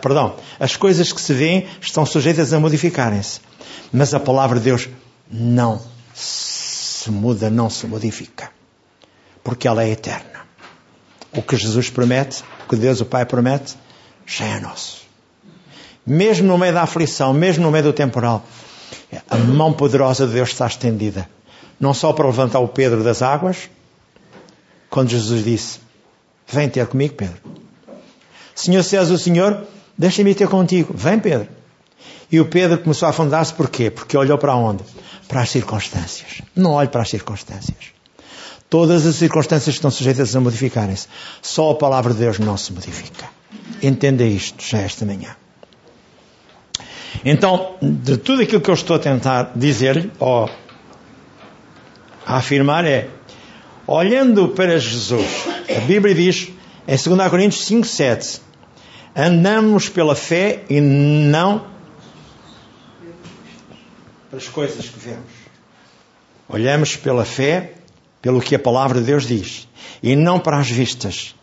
Perdão, 0.00 0.36
as 0.60 0.76
coisas 0.76 1.12
que 1.12 1.20
se 1.20 1.32
veem 1.32 1.66
estão 1.80 2.04
sujeitas 2.04 2.52
a 2.52 2.60
modificarem-se. 2.60 3.40
Mas 3.92 4.14
a 4.14 4.20
palavra 4.20 4.58
de 4.58 4.64
Deus 4.64 4.88
não 5.30 5.82
se 6.14 7.10
muda, 7.10 7.50
não 7.50 7.68
se 7.70 7.86
modifica. 7.86 8.50
Porque 9.42 9.66
ela 9.66 9.82
é 9.82 9.90
eterna. 9.90 10.42
O 11.32 11.42
que 11.42 11.56
Jesus 11.56 11.90
promete 11.90 12.44
que 12.68 12.76
Deus 12.76 13.00
o 13.00 13.04
Pai 13.04 13.26
promete 13.26 13.74
já 14.24 14.46
é 14.46 14.60
nosso. 14.60 15.02
Mesmo 16.06 16.48
no 16.48 16.58
meio 16.58 16.72
da 16.72 16.82
aflição, 16.82 17.32
mesmo 17.32 17.64
no 17.64 17.70
meio 17.70 17.84
do 17.84 17.92
temporal, 17.92 18.44
a 19.28 19.36
mão 19.36 19.72
poderosa 19.72 20.26
de 20.26 20.34
Deus 20.34 20.50
está 20.50 20.66
estendida. 20.66 21.28
Não 21.78 21.94
só 21.94 22.12
para 22.12 22.26
levantar 22.26 22.60
o 22.60 22.68
Pedro 22.68 23.02
das 23.02 23.22
águas, 23.22 23.70
quando 24.90 25.10
Jesus 25.10 25.44
disse: 25.44 25.80
Vem 26.46 26.68
ter 26.68 26.86
comigo, 26.86 27.14
Pedro. 27.14 27.40
Senhor, 28.54 28.82
se 28.82 28.96
és 28.96 29.10
o 29.10 29.18
Senhor, 29.18 29.66
deixa-me 29.96 30.34
ter 30.34 30.48
contigo. 30.48 30.92
Vem, 30.96 31.18
Pedro. 31.18 31.48
E 32.30 32.40
o 32.40 32.46
Pedro 32.46 32.78
começou 32.78 33.06
a 33.06 33.10
afundar-se 33.10 33.52
porquê? 33.54 33.90
Porque 33.90 34.16
olhou 34.16 34.38
para 34.38 34.54
onde? 34.54 34.82
Para 35.28 35.42
as 35.42 35.50
circunstâncias. 35.50 36.42
Não 36.54 36.72
olhe 36.72 36.88
para 36.88 37.02
as 37.02 37.10
circunstâncias. 37.10 37.92
Todas 38.68 39.04
as 39.04 39.16
circunstâncias 39.16 39.74
estão 39.74 39.90
sujeitas 39.90 40.34
a 40.34 40.40
modificarem-se. 40.40 41.06
Só 41.42 41.70
a 41.70 41.74
palavra 41.74 42.12
de 42.14 42.20
Deus 42.20 42.38
não 42.38 42.56
se 42.56 42.72
modifica. 42.72 43.26
Entenda 43.82 44.24
isto 44.24 44.64
já 44.64 44.78
esta 44.78 45.04
manhã. 45.04 45.36
Então, 47.24 47.76
de 47.80 48.16
tudo 48.16 48.42
aquilo 48.42 48.60
que 48.60 48.70
eu 48.70 48.74
estou 48.74 48.96
a 48.96 48.98
tentar 48.98 49.52
dizer-lhe, 49.54 50.10
ou 50.18 50.48
a 52.24 52.36
afirmar, 52.36 52.84
é 52.84 53.08
olhando 53.86 54.48
para 54.48 54.78
Jesus, 54.78 55.46
a 55.68 55.80
Bíblia 55.80 56.14
diz, 56.14 56.50
em 56.86 56.96
2 56.96 57.30
Coríntios 57.30 57.64
5, 57.64 57.86
7, 57.86 58.40
andamos 59.14 59.88
pela 59.88 60.14
fé 60.14 60.62
e 60.68 60.80
não 60.80 61.66
pelas 64.30 64.48
coisas 64.48 64.88
que 64.88 64.98
vemos. 64.98 65.30
Olhamos 66.48 66.96
pela 66.96 67.24
fé, 67.24 67.74
pelo 68.20 68.40
que 68.40 68.54
a 68.54 68.58
palavra 68.58 69.00
de 69.00 69.06
Deus 69.06 69.26
diz, 69.26 69.68
e 70.02 70.16
não 70.16 70.38
para 70.40 70.58
as 70.58 70.70
vistas, 70.70 71.34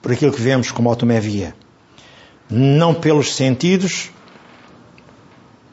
por 0.00 0.12
aquilo 0.12 0.32
que 0.32 0.40
vemos 0.40 0.70
como 0.70 0.90
o 0.90 1.20
via. 1.20 1.54
Não 2.48 2.94
pelos 2.94 3.34
sentidos, 3.34 4.10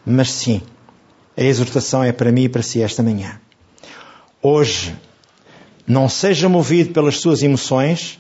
mas 0.06 0.32
sim, 0.32 0.62
a 1.38 1.44
exortação 1.44 2.04
é 2.04 2.12
para 2.12 2.32
mim 2.32 2.44
e 2.44 2.50
para 2.50 2.62
si 2.62 2.82
esta 2.82 3.04
manhã. 3.04 3.40
Hoje, 4.42 4.96
não 5.88 6.10
seja 6.10 6.50
movido 6.50 6.94
pelas 6.94 7.20
suas 7.20 7.44
emoções, 7.44 8.20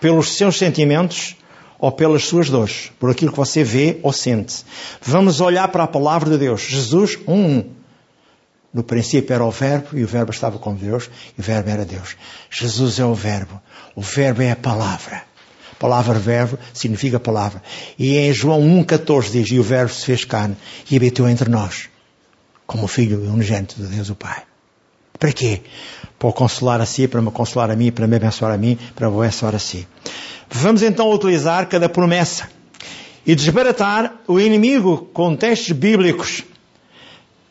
pelos 0.00 0.32
seus 0.36 0.58
sentimentos 0.58 1.36
ou 1.78 1.90
pelas 1.90 2.24
suas 2.24 2.50
dores, 2.50 2.92
por 2.98 3.10
aquilo 3.10 3.30
que 3.32 3.38
você 3.38 3.64
vê 3.64 3.98
ou 4.02 4.12
sente. 4.12 4.64
Vamos 5.00 5.40
olhar 5.40 5.68
para 5.68 5.84
a 5.84 5.88
palavra 5.88 6.30
de 6.30 6.38
Deus. 6.38 6.62
Jesus, 6.62 7.18
um. 7.26 7.64
No 8.72 8.84
princípio 8.84 9.34
era 9.34 9.44
o 9.44 9.50
Verbo 9.50 9.98
e 9.98 10.04
o 10.04 10.06
Verbo 10.06 10.30
estava 10.30 10.58
com 10.58 10.74
Deus 10.74 11.10
e 11.36 11.40
o 11.40 11.42
Verbo 11.42 11.70
era 11.70 11.84
Deus. 11.84 12.16
Jesus 12.50 12.98
é 13.00 13.04
o 13.04 13.14
Verbo. 13.14 13.60
O 13.96 14.00
Verbo 14.00 14.42
é 14.42 14.52
a 14.52 14.56
palavra. 14.56 15.29
Palavra 15.80 16.18
Verbo 16.18 16.58
significa 16.74 17.18
palavra. 17.18 17.62
E 17.98 18.18
em 18.18 18.34
João 18.34 18.60
1,14 18.60 19.30
diz: 19.30 19.50
E 19.50 19.58
o 19.58 19.62
Verbo 19.62 19.90
se 19.90 20.04
fez 20.04 20.26
carne 20.26 20.54
e 20.90 20.94
habitou 20.94 21.26
entre 21.26 21.48
nós, 21.48 21.88
como 22.66 22.86
Filho 22.86 23.18
unigênito 23.32 23.76
de 23.76 23.86
Deus 23.86 24.10
o 24.10 24.14
Pai. 24.14 24.42
Para 25.18 25.32
quê? 25.32 25.62
Para 26.18 26.32
consolar 26.32 26.82
a 26.82 26.86
si, 26.86 27.08
para 27.08 27.22
me 27.22 27.30
consolar 27.30 27.70
a 27.70 27.76
mim, 27.76 27.90
para 27.90 28.06
me 28.06 28.16
abençoar 28.16 28.52
a 28.52 28.58
mim, 28.58 28.78
para 28.94 29.08
me 29.08 29.16
abençoar 29.16 29.54
a 29.54 29.58
si. 29.58 29.88
Vamos 30.50 30.82
então 30.82 31.10
utilizar 31.10 31.66
cada 31.66 31.88
promessa 31.88 32.46
e 33.26 33.34
desbaratar 33.34 34.16
o 34.28 34.38
inimigo 34.38 35.08
com 35.14 35.34
textos 35.34 35.72
bíblicos. 35.72 36.44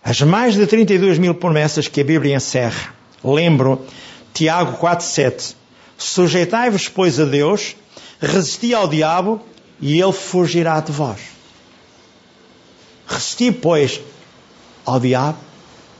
As 0.03 0.21
mais 0.21 0.53
de 0.53 0.67
32 0.67 1.17
mil 1.17 1.33
promessas 1.33 1.88
que 1.88 2.01
a 2.01 2.03
Bíblia 2.03 2.36
encerra. 2.36 2.93
Lembro 3.24 3.88
Tiago 4.36 4.77
4,7. 4.77 5.55
Sujeitai-vos, 5.98 6.88
pois, 6.88 7.19
a 7.19 7.25
Deus, 7.25 7.75
resisti 8.21 8.73
ao 8.73 8.88
diabo 8.88 9.41
e 9.79 9.99
ele 9.99 10.11
fugirá 10.11 10.79
de 10.79 10.91
vós. 10.91 11.19
Resisti, 13.07 13.51
pois, 13.51 14.01
ao 14.85 14.99
diabo, 14.99 15.38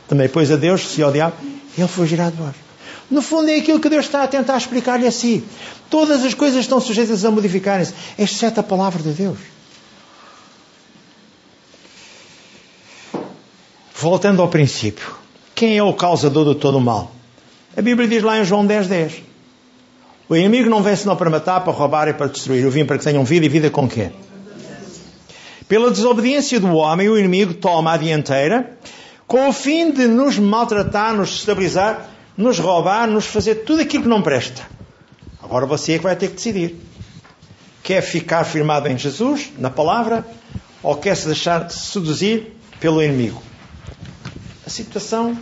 também, 0.07 0.27
pois, 0.27 0.51
a 0.51 0.55
Deus, 0.55 0.81
resisti 0.81 1.01
ao 1.01 1.11
diabo, 1.11 1.35
ele 1.77 1.88
fugirá 1.88 2.29
de 2.29 2.38
vós. 2.38 2.55
No 3.09 3.21
fundo 3.21 3.49
é 3.49 3.55
aquilo 3.55 3.79
que 3.79 3.89
Deus 3.89 4.05
está 4.05 4.23
a 4.23 4.27
tentar 4.27 4.57
explicar-lhe 4.57 5.07
a 5.07 5.11
si. 5.11 5.43
Todas 5.89 6.23
as 6.23 6.33
coisas 6.33 6.59
estão 6.59 6.79
sujeitas 6.79 7.25
a 7.25 7.31
modificarem-se, 7.31 7.93
exceto 8.17 8.59
a 8.59 8.63
palavra 8.63 9.01
de 9.01 9.11
Deus. 9.11 9.39
Voltando 13.95 14.41
ao 14.41 14.47
princípio. 14.47 15.15
Quem 15.55 15.77
é 15.77 15.83
o 15.83 15.93
causador 15.93 16.53
de 16.53 16.59
todo 16.59 16.77
o 16.77 16.81
mal? 16.81 17.11
A 17.75 17.81
Bíblia 17.81 18.07
diz 18.07 18.23
lá 18.23 18.39
em 18.39 18.45
João 18.45 18.65
10, 18.65 18.88
10. 18.88 19.28
O 20.29 20.36
inimigo 20.36 20.69
não 20.69 20.83
vem 20.83 20.95
senão 20.95 21.15
para 21.15 21.29
matar, 21.29 21.62
para 21.62 21.74
roubar 21.74 22.07
e 22.07 22.13
para 22.13 22.27
destruir. 22.27 22.63
Eu 22.63 22.71
vim 22.71 22.86
para 22.86 22.98
que 22.98 23.03
tenham 23.03 23.25
vida 23.25 23.45
e 23.45 23.50
vida 23.50 23.69
com 23.69 23.89
quê? 23.89 24.12
Pela 25.67 25.91
desobediência 25.91 26.59
do 26.59 26.74
homem, 26.75 27.09
o 27.09 27.17
inimigo 27.17 27.55
toma 27.55 27.93
a 27.93 27.98
dianteira 27.98 28.77
com 29.27 29.50
o 29.50 29.53
fim 29.53 29.91
de 29.91 30.07
nos 30.07 30.38
maltratar, 30.39 31.13
nos 31.13 31.29
estabilizar 31.31 32.09
nos 32.39 32.57
roubar, 32.57 33.05
nos 33.05 33.25
fazer 33.25 33.55
tudo 33.65 33.81
aquilo 33.81 34.03
que 34.03 34.09
não 34.09 34.21
presta. 34.21 34.65
Agora 35.43 35.65
você 35.65 35.93
é 35.93 35.98
que 35.98 36.05
vai 36.05 36.15
ter 36.15 36.29
que 36.29 36.36
decidir. 36.36 36.77
Quer 37.83 38.01
ficar 38.01 38.45
firmado 38.45 38.88
em 38.88 38.98
Jesus, 38.98 39.51
na 39.57 39.69
palavra, 39.69 40.25
ou 40.81 40.95
quer 40.95 41.17
se 41.17 41.25
deixar 41.25 41.69
seduzir 41.69 42.55
pelo 42.79 43.03
inimigo? 43.03 43.43
A 44.65 44.69
situação 44.69 45.38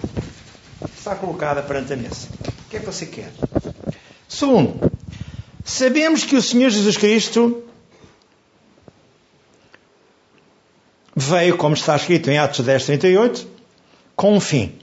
está 0.97 1.15
colocada 1.15 1.61
perante 1.61 1.93
a 1.93 1.95
mesa. 1.95 2.29
O 2.65 2.69
que 2.69 2.77
é 2.77 2.79
que 2.79 2.85
você 2.87 3.05
quer? 3.05 3.31
Segundo, 4.27 4.91
sabemos 5.63 6.23
que 6.23 6.35
o 6.35 6.41
Senhor 6.41 6.69
Jesus 6.69 6.97
Cristo 6.97 7.63
veio, 11.15 11.57
como 11.57 11.73
está 11.73 11.95
escrito 11.95 12.29
em 12.29 12.37
Atos 12.37 12.63
10, 12.63 12.85
38, 12.85 13.47
com 14.15 14.35
um 14.35 14.39
fim. 14.39 14.73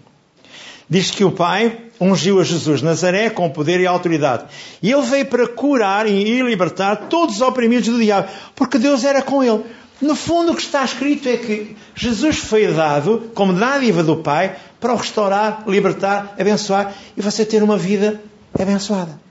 Diz 0.88 1.10
que 1.10 1.24
o 1.24 1.30
Pai 1.30 1.78
ungiu 2.00 2.40
a 2.40 2.44
Jesus 2.44 2.82
Nazaré 2.82 3.30
com 3.30 3.48
poder 3.50 3.80
e 3.80 3.86
autoridade. 3.86 4.44
E 4.82 4.90
ele 4.90 5.02
veio 5.02 5.26
para 5.26 5.46
curar 5.46 6.06
e 6.06 6.42
libertar 6.42 7.08
todos 7.08 7.36
os 7.36 7.40
oprimidos 7.40 7.88
do 7.88 7.98
diabo, 7.98 8.28
porque 8.54 8.78
Deus 8.78 9.04
era 9.04 9.22
com 9.22 9.42
ele. 9.42 9.62
No 10.00 10.16
fundo, 10.16 10.52
o 10.52 10.56
que 10.56 10.62
está 10.62 10.84
escrito 10.84 11.28
é 11.28 11.36
que 11.36 11.76
Jesus 11.94 12.38
foi 12.38 12.66
dado 12.66 13.30
como 13.34 13.52
dádiva 13.52 14.02
do 14.02 14.16
Pai 14.16 14.56
para 14.80 14.92
o 14.92 14.96
restaurar, 14.96 15.64
libertar, 15.66 16.34
abençoar 16.38 16.92
e 17.16 17.22
você 17.22 17.44
ter 17.44 17.62
uma 17.62 17.78
vida 17.78 18.20
abençoada. 18.58 19.23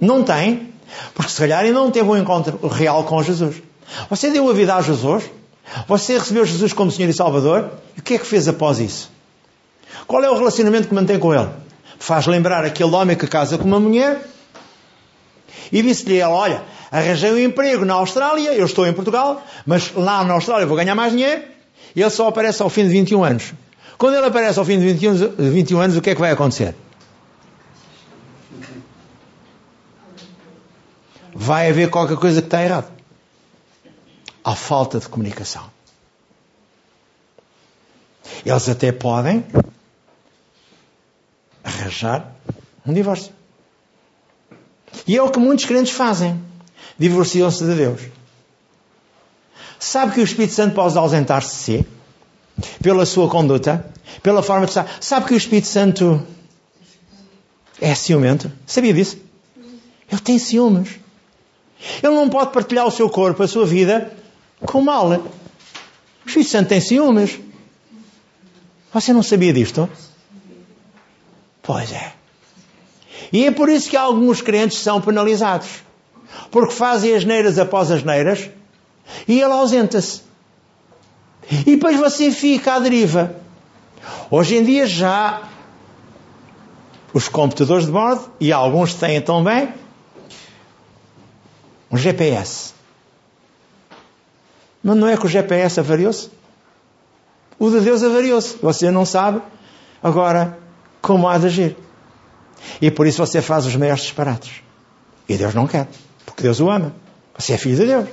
Não 0.00 0.22
tem, 0.22 0.72
porque 1.14 1.30
se 1.30 1.38
calhar 1.38 1.64
ainda 1.64 1.78
não 1.78 1.90
teve 1.90 2.08
um 2.08 2.16
encontro 2.16 2.66
real 2.68 3.04
com 3.04 3.22
Jesus. 3.22 3.62
Você 4.10 4.30
deu 4.30 4.48
a 4.48 4.52
vida 4.52 4.74
a 4.74 4.82
Jesus, 4.82 5.24
você 5.86 6.18
recebeu 6.18 6.44
Jesus 6.44 6.72
como 6.72 6.90
Senhor 6.90 7.08
e 7.08 7.12
Salvador, 7.12 7.70
e 7.96 8.00
o 8.00 8.02
que 8.02 8.14
é 8.14 8.18
que 8.18 8.26
fez 8.26 8.48
após 8.48 8.78
isso? 8.78 9.10
Qual 10.06 10.22
é 10.22 10.30
o 10.30 10.34
relacionamento 10.34 10.88
que 10.88 10.94
mantém 10.94 11.18
com 11.18 11.34
Ele? 11.34 11.48
faz 11.98 12.26
lembrar 12.26 12.64
aquele 12.64 12.94
homem 12.94 13.16
que 13.16 13.26
casa 13.26 13.58
com 13.58 13.64
uma 13.64 13.80
mulher 13.80 14.20
e 15.72 15.82
disse-lhe 15.82 16.16
ela, 16.16 16.34
olha, 16.34 16.62
arranjei 16.90 17.32
um 17.32 17.38
emprego 17.38 17.84
na 17.84 17.94
Austrália, 17.94 18.54
eu 18.54 18.64
estou 18.64 18.86
em 18.86 18.92
Portugal, 18.92 19.42
mas 19.66 19.92
lá 19.94 20.24
na 20.24 20.34
Austrália 20.34 20.66
vou 20.66 20.76
ganhar 20.76 20.94
mais 20.94 21.12
dinheiro, 21.12 21.42
e 21.94 22.00
ele 22.00 22.10
só 22.10 22.28
aparece 22.28 22.62
ao 22.62 22.70
fim 22.70 22.84
de 22.84 22.90
21 22.90 23.24
anos. 23.24 23.52
Quando 23.98 24.16
ele 24.16 24.26
aparece 24.26 24.58
ao 24.58 24.64
fim 24.64 24.78
de 24.78 24.86
21, 24.86 25.50
21 25.50 25.80
anos, 25.80 25.96
o 25.96 26.00
que 26.00 26.10
é 26.10 26.14
que 26.14 26.20
vai 26.20 26.30
acontecer? 26.30 26.74
Vai 31.40 31.70
haver 31.70 31.88
qualquer 31.88 32.16
coisa 32.16 32.42
que 32.42 32.48
está 32.48 32.60
errado. 32.64 32.90
Há 34.42 34.56
falta 34.56 34.98
de 34.98 35.08
comunicação. 35.08 35.70
Eles 38.44 38.68
até 38.68 38.90
podem 38.90 39.46
arranjar 41.62 42.34
um 42.84 42.92
divórcio. 42.92 43.32
E 45.06 45.16
é 45.16 45.22
o 45.22 45.30
que 45.30 45.38
muitos 45.38 45.64
crentes 45.64 45.92
fazem. 45.92 46.42
Divorciam-se 46.98 47.64
de 47.64 47.74
Deus. 47.76 48.00
Sabe 49.78 50.14
que 50.14 50.20
o 50.20 50.24
Espírito 50.24 50.54
Santo 50.54 50.74
pode 50.74 50.98
ausentar-se? 50.98 51.86
Pela 52.82 53.06
sua 53.06 53.30
conduta? 53.30 53.88
Pela 54.24 54.42
forma 54.42 54.66
de 54.66 54.72
estar? 54.72 54.88
Sabe 55.00 55.26
que 55.26 55.34
o 55.34 55.36
Espírito 55.36 55.68
Santo 55.68 56.20
é 57.80 57.94
ciumento? 57.94 58.50
Sabia 58.66 58.92
disso? 58.92 59.18
Ele 60.10 60.20
tem 60.20 60.36
ciúmes. 60.36 60.98
Ele 62.02 62.14
não 62.14 62.28
pode 62.28 62.52
partilhar 62.52 62.86
o 62.86 62.90
seu 62.90 63.08
corpo, 63.08 63.42
a 63.42 63.48
sua 63.48 63.64
vida, 63.64 64.12
com 64.60 64.80
o 64.80 64.84
mal. 64.84 65.08
O 65.08 65.22
Espírito 66.26 66.50
Santo 66.50 66.68
tem 66.68 66.80
ciúmes. 66.80 67.38
Você 68.92 69.12
não 69.12 69.22
sabia 69.22 69.52
disto? 69.52 69.88
Pois 71.62 71.92
é. 71.92 72.12
E 73.32 73.44
é 73.44 73.50
por 73.50 73.68
isso 73.68 73.90
que 73.90 73.96
alguns 73.96 74.40
crentes 74.40 74.78
são 74.78 75.00
penalizados. 75.00 75.68
Porque 76.50 76.74
fazem 76.74 77.14
as 77.14 77.24
neiras 77.24 77.58
após 77.58 77.90
as 77.90 78.02
neiras 78.02 78.50
e 79.26 79.40
ele 79.40 79.52
ausenta-se. 79.52 80.22
E 81.50 81.76
depois 81.76 81.96
você 81.96 82.30
fica 82.30 82.74
à 82.74 82.78
deriva. 82.78 83.34
Hoje 84.30 84.56
em 84.56 84.64
dia 84.64 84.86
já 84.86 85.48
os 87.12 87.28
computadores 87.28 87.86
de 87.86 87.92
bordo, 87.92 88.30
e 88.38 88.52
alguns 88.52 88.94
têm 88.94 89.20
também, 89.20 89.68
Um 91.90 91.96
GPS. 91.96 92.74
Mas 94.82 94.96
não 94.96 95.08
é 95.08 95.16
que 95.16 95.26
o 95.26 95.28
GPS 95.28 95.80
avariou-se? 95.80 96.30
O 97.58 97.70
de 97.70 97.80
Deus 97.80 98.02
avariou-se. 98.02 98.56
Você 98.62 98.90
não 98.90 99.04
sabe 99.04 99.42
agora 100.02 100.58
como 101.00 101.28
há 101.28 101.38
de 101.38 101.46
agir. 101.46 101.76
E 102.80 102.90
por 102.90 103.06
isso 103.06 103.24
você 103.24 103.42
faz 103.42 103.66
os 103.66 103.74
maiores 103.76 104.02
disparates. 104.02 104.62
E 105.28 105.36
Deus 105.36 105.54
não 105.54 105.66
quer. 105.66 105.88
Porque 106.24 106.42
Deus 106.42 106.60
o 106.60 106.70
ama. 106.70 106.94
Você 107.36 107.54
é 107.54 107.58
filho 107.58 107.76
de 107.76 107.86
Deus. 107.86 108.08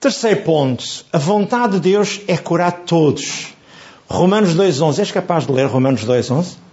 Terceiro 0.00 0.42
ponto. 0.42 0.84
A 1.12 1.18
vontade 1.18 1.74
de 1.74 1.80
Deus 1.80 2.20
é 2.28 2.36
curar 2.36 2.72
todos. 2.72 3.54
Romanos 4.08 4.54
2.11. 4.54 4.98
És 4.98 5.12
capaz 5.12 5.46
de 5.46 5.52
ler 5.52 5.66
Romanos 5.66 6.04
2.11? 6.04 6.63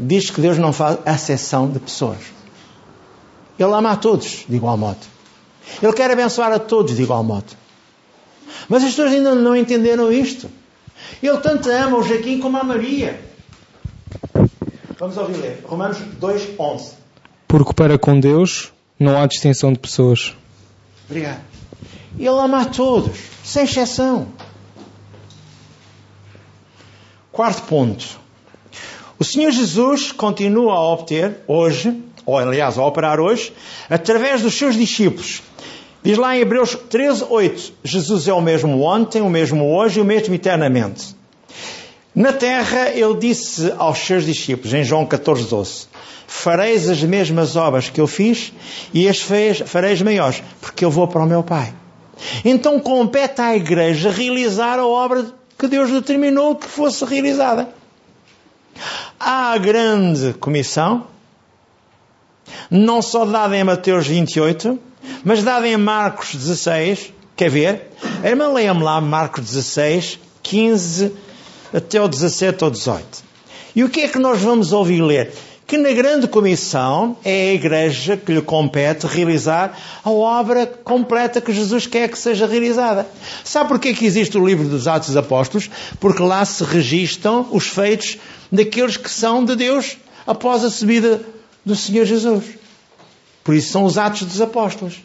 Diz 0.00 0.30
que 0.30 0.40
Deus 0.40 0.58
não 0.58 0.72
faz 0.72 0.98
acessão 1.04 1.68
de 1.68 1.80
pessoas. 1.80 2.20
Ele 3.58 3.72
ama 3.72 3.90
a 3.90 3.96
todos 3.96 4.44
de 4.48 4.54
igual 4.54 4.76
modo. 4.76 5.00
Ele 5.82 5.92
quer 5.92 6.08
abençoar 6.08 6.52
a 6.52 6.58
todos 6.60 6.94
de 6.94 7.02
igual 7.02 7.24
modo. 7.24 7.46
Mas 8.68 8.84
as 8.84 8.90
pessoas 8.90 9.10
ainda 9.10 9.34
não 9.34 9.56
entenderam 9.56 10.12
isto. 10.12 10.48
Ele 11.20 11.36
tanto 11.38 11.68
ama 11.68 11.98
o 11.98 12.02
Joaquim 12.04 12.38
como 12.38 12.56
a 12.56 12.62
Maria. 12.62 13.20
Vamos 15.00 15.16
ouvir 15.16 15.36
ler. 15.36 15.64
Romanos 15.66 15.98
2.11. 16.20 16.92
Porque 17.48 17.72
para 17.74 17.98
com 17.98 18.20
Deus 18.20 18.72
não 19.00 19.20
há 19.20 19.26
distinção 19.26 19.72
de 19.72 19.80
pessoas. 19.80 20.32
Obrigado. 21.08 21.40
Ele 22.16 22.28
ama 22.28 22.62
a 22.62 22.64
todos, 22.66 23.18
sem 23.42 23.64
exceção. 23.64 24.28
Quarto 27.32 27.62
ponto. 27.62 28.27
O 29.20 29.24
Senhor 29.24 29.50
Jesus 29.50 30.12
continua 30.12 30.74
a 30.74 30.92
obter 30.92 31.38
hoje, 31.48 31.92
ou 32.24 32.38
aliás, 32.38 32.78
a 32.78 32.86
operar 32.86 33.18
hoje, 33.18 33.52
através 33.90 34.42
dos 34.42 34.54
seus 34.54 34.76
discípulos. 34.76 35.42
Diz 36.04 36.16
lá 36.16 36.36
em 36.36 36.40
Hebreus 36.40 36.76
13, 36.88 37.26
8: 37.28 37.72
Jesus 37.82 38.28
é 38.28 38.32
o 38.32 38.40
mesmo 38.40 38.80
ontem, 38.80 39.20
o 39.20 39.28
mesmo 39.28 39.74
hoje 39.74 39.98
e 39.98 40.02
o 40.02 40.04
mesmo 40.04 40.32
eternamente. 40.34 41.16
Na 42.14 42.32
terra, 42.32 42.90
ele 42.90 43.16
disse 43.16 43.72
aos 43.76 43.98
seus 43.98 44.24
discípulos, 44.24 44.72
em 44.72 44.84
João 44.84 45.04
14, 45.04 45.48
12: 45.48 45.86
Fareis 46.28 46.88
as 46.88 47.02
mesmas 47.02 47.56
obras 47.56 47.90
que 47.90 48.00
eu 48.00 48.06
fiz 48.06 48.52
e 48.94 49.08
as 49.08 49.18
fareis 49.18 50.00
maiores, 50.00 50.44
porque 50.60 50.84
eu 50.84 50.90
vou 50.92 51.08
para 51.08 51.24
o 51.24 51.26
meu 51.26 51.42
Pai. 51.42 51.74
Então 52.44 52.78
compete 52.78 53.40
à 53.40 53.56
igreja 53.56 54.10
realizar 54.10 54.78
a 54.78 54.86
obra 54.86 55.26
que 55.58 55.66
Deus 55.66 55.90
determinou 55.90 56.54
que 56.54 56.68
fosse 56.68 57.04
realizada. 57.04 57.77
A 59.20 59.58
grande 59.58 60.32
comissão, 60.34 61.06
não 62.70 63.02
só 63.02 63.24
dada 63.24 63.56
em 63.56 63.64
Mateus 63.64 64.06
28, 64.06 64.78
mas 65.24 65.42
dada 65.42 65.66
em 65.66 65.76
Marcos 65.76 66.34
16. 66.34 67.12
Quer 67.36 67.50
ver? 67.50 67.90
A 68.22 68.28
irmã 68.28 68.52
leia-me 68.52 68.82
lá 68.82 69.00
Marcos 69.00 69.44
16, 69.44 70.18
15 70.42 71.12
até 71.72 72.00
o 72.00 72.08
17 72.08 72.64
ou 72.64 72.70
18. 72.70 73.24
E 73.74 73.84
o 73.84 73.88
que 73.88 74.00
é 74.00 74.08
que 74.08 74.18
nós 74.18 74.40
vamos 74.40 74.72
ouvir 74.72 75.02
ler? 75.02 75.32
Que 75.68 75.76
na 75.76 75.92
grande 75.92 76.26
comissão 76.26 77.18
é 77.22 77.50
a 77.50 77.52
igreja 77.52 78.16
que 78.16 78.32
lhe 78.32 78.40
compete 78.40 79.06
realizar 79.06 79.78
a 80.02 80.10
obra 80.10 80.66
completa 80.66 81.42
que 81.42 81.52
Jesus 81.52 81.86
quer 81.86 82.08
que 82.08 82.18
seja 82.18 82.46
realizada. 82.46 83.06
Sabe 83.44 83.68
porquê 83.68 83.92
que 83.92 84.06
existe 84.06 84.38
o 84.38 84.46
livro 84.46 84.66
dos 84.66 84.88
Atos 84.88 85.08
dos 85.08 85.16
Apóstolos? 85.18 85.68
Porque 86.00 86.22
lá 86.22 86.42
se 86.46 86.64
registam 86.64 87.46
os 87.52 87.66
feitos 87.66 88.16
daqueles 88.50 88.96
que 88.96 89.10
são 89.10 89.44
de 89.44 89.54
Deus 89.56 89.98
após 90.26 90.64
a 90.64 90.70
subida 90.70 91.20
do 91.66 91.76
Senhor 91.76 92.06
Jesus. 92.06 92.46
Por 93.44 93.54
isso 93.54 93.70
são 93.70 93.84
os 93.84 93.98
Atos 93.98 94.22
dos 94.22 94.40
Apóstolos. 94.40 95.02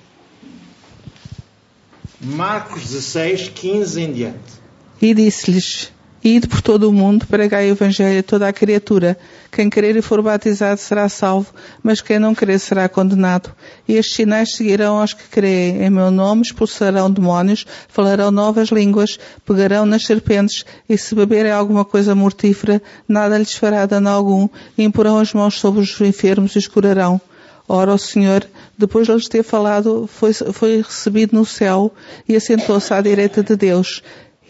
Marcos 2.21 2.83
16, 2.83 3.49
15 3.49 4.01
em 4.01 4.13
diante. 4.13 4.63
E 5.01 5.13
disse-lhes: 5.13 5.91
Ide 6.25 6.47
por 6.47 6.61
todo 6.61 6.87
o 6.87 6.93
mundo, 6.93 7.27
pregai 7.27 7.69
o 7.69 7.73
Evangelho 7.73 8.21
a 8.21 8.23
toda 8.23 8.47
a 8.47 8.53
criatura. 8.53 9.17
Quem 9.51 9.69
crer 9.69 9.97
e 9.97 10.01
for 10.01 10.21
batizado 10.21 10.79
será 10.79 11.09
salvo, 11.09 11.53
mas 11.83 11.99
quem 11.99 12.17
não 12.17 12.33
crer 12.33 12.61
será 12.61 12.87
condenado. 12.87 13.51
E 13.85 13.97
estes 13.97 14.15
sinais 14.15 14.55
seguirão 14.55 15.01
aos 15.01 15.13
que 15.13 15.27
creem. 15.27 15.83
Em 15.83 15.89
meu 15.89 16.09
nome 16.09 16.43
expulsarão 16.43 17.11
demónios, 17.11 17.65
falarão 17.89 18.31
novas 18.31 18.69
línguas, 18.69 19.19
pegarão 19.45 19.85
nas 19.85 20.05
serpentes, 20.05 20.63
e 20.87 20.97
se 20.97 21.13
beberem 21.13 21.51
alguma 21.51 21.83
coisa 21.83 22.15
mortífera, 22.15 22.81
nada 23.05 23.37
lhes 23.37 23.55
fará 23.55 23.85
dano 23.85 24.07
algum, 24.07 24.47
e 24.77 24.83
imporão 24.85 25.19
as 25.19 25.33
mãos 25.33 25.59
sobre 25.59 25.81
os 25.81 25.99
enfermos 25.99 26.55
e 26.55 26.57
os 26.57 26.67
curarão. 26.67 27.19
Ora, 27.67 27.93
o 27.93 27.97
Senhor, 27.97 28.47
depois 28.77 29.07
de 29.07 29.13
lhes 29.13 29.27
ter 29.27 29.43
falado, 29.43 30.07
foi, 30.07 30.31
foi 30.33 30.77
recebido 30.77 31.35
no 31.35 31.45
céu 31.45 31.93
e 32.27 32.35
assentou-se 32.35 32.93
à 32.93 33.01
direita 33.01 33.43
de 33.43 33.57
Deus 33.57 34.01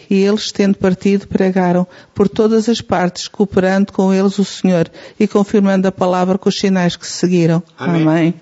e 0.10 0.24
eles, 0.24 0.52
tendo 0.52 0.78
partido, 0.78 1.28
pregaram 1.28 1.88
por 2.14 2.28
todas 2.28 2.68
as 2.68 2.82
partes, 2.82 3.28
cooperando 3.28 3.92
com 3.92 4.14
eles 4.14 4.38
o 4.38 4.46
Senhor 4.46 4.92
e 5.20 5.28
confirmando 5.28 5.88
a 5.88 5.92
palavra 5.92 6.38
com 6.38 6.50
os 6.50 6.60
sinais 6.60 6.96
que 6.96 7.08
se 7.08 7.14
seguiram. 7.14 7.64
Amém. 7.78 8.02
Amém. 8.02 8.34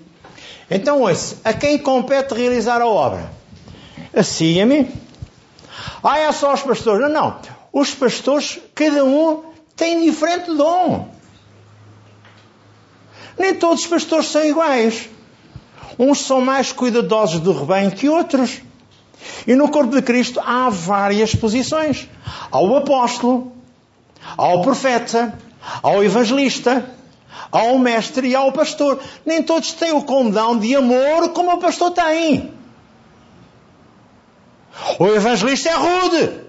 Então, 0.70 1.02
ouça, 1.02 1.36
a 1.44 1.52
quem 1.52 1.78
compete 1.78 2.34
realizar 2.34 2.80
a 2.80 2.86
obra? 2.86 3.30
A 4.14 4.22
si 4.22 4.54
e 4.54 4.60
a 4.60 4.66
mim. 4.66 4.90
Ah, 6.02 6.18
é 6.18 6.32
só 6.32 6.52
os 6.52 6.62
pastores. 6.62 7.00
Não, 7.00 7.08
não. 7.08 7.38
Os 7.72 7.94
pastores, 7.94 8.58
cada 8.74 9.04
um 9.04 9.44
tem 9.76 10.02
diferente 10.04 10.54
dom. 10.54 11.08
Nem 13.38 13.54
todos 13.54 13.82
os 13.82 13.86
pastores 13.86 14.26
são 14.26 14.44
iguais. 14.44 15.08
Uns 15.98 16.20
são 16.20 16.40
mais 16.40 16.72
cuidadosos 16.72 17.40
do 17.40 17.52
rebanho 17.52 17.90
que 17.90 18.08
outros. 18.08 18.60
E 19.46 19.54
no 19.54 19.70
corpo 19.70 19.94
de 19.94 20.02
Cristo 20.02 20.40
há 20.40 20.68
várias 20.68 21.34
posições. 21.34 22.08
Há 22.50 22.60
o 22.60 22.76
apóstolo, 22.76 23.52
há 24.36 24.54
o 24.54 24.62
profeta, 24.62 25.38
há 25.82 25.90
o 25.90 26.02
evangelista, 26.02 26.84
há 27.50 27.62
o 27.64 27.78
mestre 27.78 28.28
e 28.28 28.34
há 28.34 28.42
o 28.42 28.52
pastor. 28.52 29.00
Nem 29.24 29.42
todos 29.42 29.72
têm 29.72 29.92
o 29.92 30.02
condão 30.02 30.58
de 30.58 30.74
amor 30.74 31.30
como 31.30 31.52
o 31.52 31.58
pastor 31.58 31.90
tem. 31.90 32.52
O 34.98 35.06
evangelista 35.08 35.70
é 35.70 35.74
rude. 35.74 36.40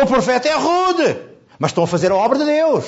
O 0.00 0.06
profeta 0.06 0.48
é 0.48 0.54
rude. 0.54 1.16
Mas 1.58 1.70
estão 1.70 1.84
a 1.84 1.86
fazer 1.86 2.10
a 2.10 2.14
obra 2.14 2.38
de 2.38 2.44
Deus. 2.44 2.84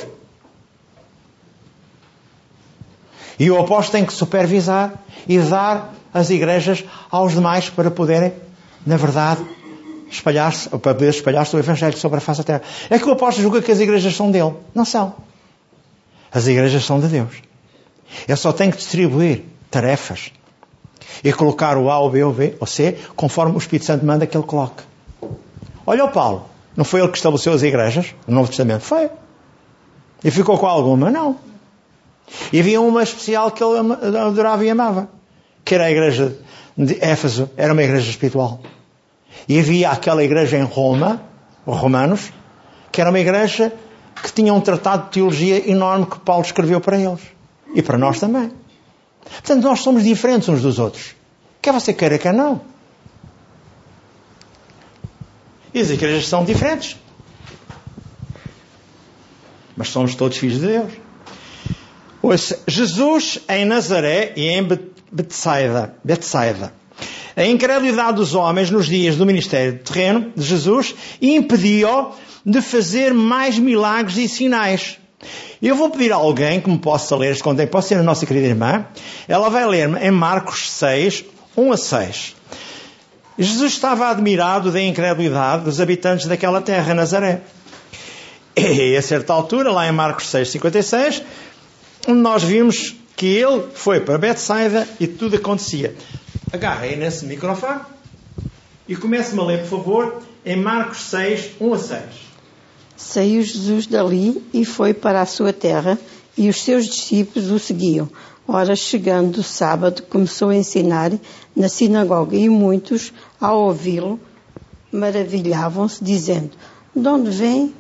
E 3.39 3.51
o 3.51 3.59
apóstolo 3.59 3.93
tem 3.93 4.05
que 4.05 4.13
supervisar 4.13 4.93
e 5.27 5.39
dar 5.39 5.95
as 6.13 6.29
igrejas 6.31 6.85
aos 7.11 7.33
demais 7.33 7.71
para 7.71 7.91
poderem 7.91 8.33
na 8.87 8.97
verdade, 8.97 9.45
espalhar-se, 10.11 10.69
para 10.69 10.79
poder 10.79 11.09
espalhar-se 11.09 11.55
o 11.55 11.59
Evangelho 11.59 11.97
sobre 11.97 12.19
a 12.19 12.21
face 12.21 12.39
da 12.39 12.45
terra. 12.45 12.63
É 12.89 12.99
que 12.99 13.09
o 13.09 13.13
apóstolo 13.13 13.43
julga 13.43 13.63
que 13.63 13.71
as 13.71 13.81
igrejas 13.81 14.15
são 14.15 14.31
dele. 14.31 14.55
Não 14.75 14.85
são. 14.85 15.15
As 16.33 16.47
igrejas 16.47 16.85
são 16.85 17.01
de 17.01 17.09
Deus. 17.09 17.43
Ele 18.27 18.37
só 18.37 18.53
tem 18.53 18.71
que 18.71 18.77
distribuir 18.77 19.45
tarefas 19.71 20.33
e 21.23 21.33
colocar 21.33 21.77
o 21.77 21.91
A, 21.91 21.99
o 22.01 22.11
B, 22.11 22.25
o 22.25 22.33
B, 22.33 22.57
o 22.61 22.67
C, 22.67 22.99
conforme 23.15 23.55
o 23.55 23.59
Espírito 23.59 23.87
Santo 23.87 24.05
manda 24.05 24.27
que 24.27 24.37
ele 24.37 24.45
coloque. 24.45 24.83
Olha 25.87 26.05
o 26.05 26.11
Paulo. 26.11 26.47
Não 26.77 26.85
foi 26.85 27.01
ele 27.01 27.09
que 27.09 27.17
estabeleceu 27.17 27.53
as 27.53 27.63
igrejas 27.63 28.15
no 28.27 28.35
Novo 28.35 28.49
Testamento? 28.49 28.83
Foi. 28.83 29.11
E 30.25 30.31
ficou 30.31 30.59
com 30.59 30.67
alguma? 30.67 31.11
Não. 31.11 31.37
E 32.53 32.61
havia 32.61 32.81
uma 32.81 33.03
especial 33.03 33.51
que 33.51 33.63
ele 33.63 34.17
adorava 34.19 34.65
e 34.65 34.71
amava, 34.71 35.09
que 35.65 35.75
era 35.75 35.85
a 35.85 35.91
igreja 35.91 36.37
de 36.87 37.03
Éfeso 37.03 37.51
era 37.57 37.73
uma 37.73 37.83
igreja 37.83 38.11
espiritual. 38.11 38.61
E 39.49 39.59
havia 39.59 39.91
aquela 39.91 40.23
igreja 40.23 40.57
em 40.57 40.63
Roma, 40.63 41.23
os 41.67 41.77
romanos, 41.77 42.33
que 42.91 43.01
era 43.01 43.11
uma 43.11 43.19
igreja 43.21 43.73
que 44.23 44.33
tinha 44.33 44.53
um 44.53 44.61
tratado 44.61 45.05
de 45.05 45.11
teologia 45.11 45.71
enorme 45.71 46.07
que 46.07 46.19
Paulo 46.19 46.45
escreveu 46.45 46.81
para 46.81 46.99
eles. 46.99 47.21
E 47.75 47.83
para 47.83 47.97
nós 47.97 48.19
também. 48.19 48.53
Portanto, 49.23 49.63
nós 49.63 49.81
somos 49.81 50.03
diferentes 50.03 50.49
uns 50.49 50.63
dos 50.63 50.79
outros. 50.79 51.15
Quer 51.63 51.73
você 51.73 51.93
queira, 51.93 52.19
quer 52.19 52.35
não. 52.35 52.61
E 55.73 55.81
as 55.81 55.91
igrejas 55.91 56.27
são 56.27 56.45
diferentes. 56.45 56.97
Mas 59.77 59.89
somos 59.89 60.15
todos 60.15 60.37
filhos 60.37 60.61
de 60.61 60.67
Deus. 60.67 60.93
Ouça, 62.23 62.59
Jesus 62.67 63.39
em 63.49 63.65
Nazaré 63.65 64.33
e 64.37 64.49
em 64.49 64.67
Betsaida, 65.11 65.95
Betsaida. 66.05 66.73
A 67.37 67.45
incredulidade 67.45 68.17
dos 68.17 68.35
homens 68.35 68.71
nos 68.71 68.87
dias 68.87 69.17
do 69.17 69.25
ministério 69.25 69.79
terreno 69.79 70.33
de 70.37 70.45
Jesus 70.45 70.95
impediu 71.23 72.13
de 72.45 72.61
fazer 72.61 73.15
mais 73.15 73.59
milagres 73.59 74.17
e 74.17 74.29
sinais. 74.29 74.99
Eu 75.63 75.77
vou 75.77 75.91
pedir 75.91 76.13
a 76.13 76.17
alguém 76.17 76.61
que 76.61 76.71
me 76.71 76.79
possa 76.79 77.15
ler 77.17 77.33
este 77.33 77.43
contexto, 77.43 77.71
pode 77.71 77.87
ser 77.87 77.97
a 77.97 78.03
nossa 78.03 78.25
querida 78.25 78.47
irmã, 78.47 78.87
ela 79.29 79.49
vai 79.51 79.67
ler-me 79.67 79.99
em 80.01 80.11
Marcos 80.11 80.71
6, 80.71 81.25
1 81.57 81.73
a 81.73 81.77
6. 81.77 82.37
Jesus 83.39 83.73
estava 83.73 84.09
admirado 84.09 84.71
da 84.71 84.81
incredulidade 84.81 85.65
dos 85.65 85.81
habitantes 85.81 86.27
daquela 86.27 86.61
terra, 86.61 86.95
Nazaré. 86.95 87.43
E 88.57 88.97
a 88.97 89.03
certa 89.03 89.33
altura, 89.33 89.71
lá 89.71 89.87
em 89.87 89.93
Marcos 89.93 90.27
6, 90.29 90.51
56, 90.51 91.23
nós 92.09 92.43
vimos 92.43 93.00
que 93.21 93.27
ele 93.27 93.67
foi 93.75 94.01
para 94.01 94.17
Betsaida 94.17 94.89
e 94.99 95.07
tudo 95.07 95.37
acontecia. 95.37 95.95
Agarra 96.51 96.85
aí 96.85 96.97
nesse 96.97 97.27
microfone 97.27 97.83
e 98.89 98.97
comece-me 98.97 99.43
a 99.43 99.45
ler, 99.45 99.59
por 99.59 99.69
favor, 99.69 100.23
em 100.43 100.57
Marcos 100.57 101.03
6, 101.03 101.51
1 101.61 101.75
a 101.75 101.79
6. 101.79 102.03
Saiu 102.97 103.43
Jesus 103.43 103.87
dali 103.87 104.43
e 104.55 104.65
foi 104.65 104.95
para 104.95 105.21
a 105.21 105.27
sua 105.27 105.53
terra, 105.53 105.99
e 106.35 106.49
os 106.49 106.63
seus 106.63 106.87
discípulos 106.87 107.51
o 107.51 107.59
seguiam. 107.59 108.09
Ora, 108.49 108.75
chegando 108.75 109.37
o 109.37 109.43
sábado, 109.43 110.03
começou 110.05 110.49
a 110.49 110.57
ensinar 110.57 111.13
na 111.55 111.69
sinagoga, 111.69 112.39
e 112.39 112.49
muitos, 112.49 113.13
ao 113.39 113.65
ouvi-lo, 113.65 114.19
maravilhavam-se, 114.91 116.03
dizendo: 116.03 116.53
De 116.97 117.07
onde 117.07 117.29
vêm 117.29 117.75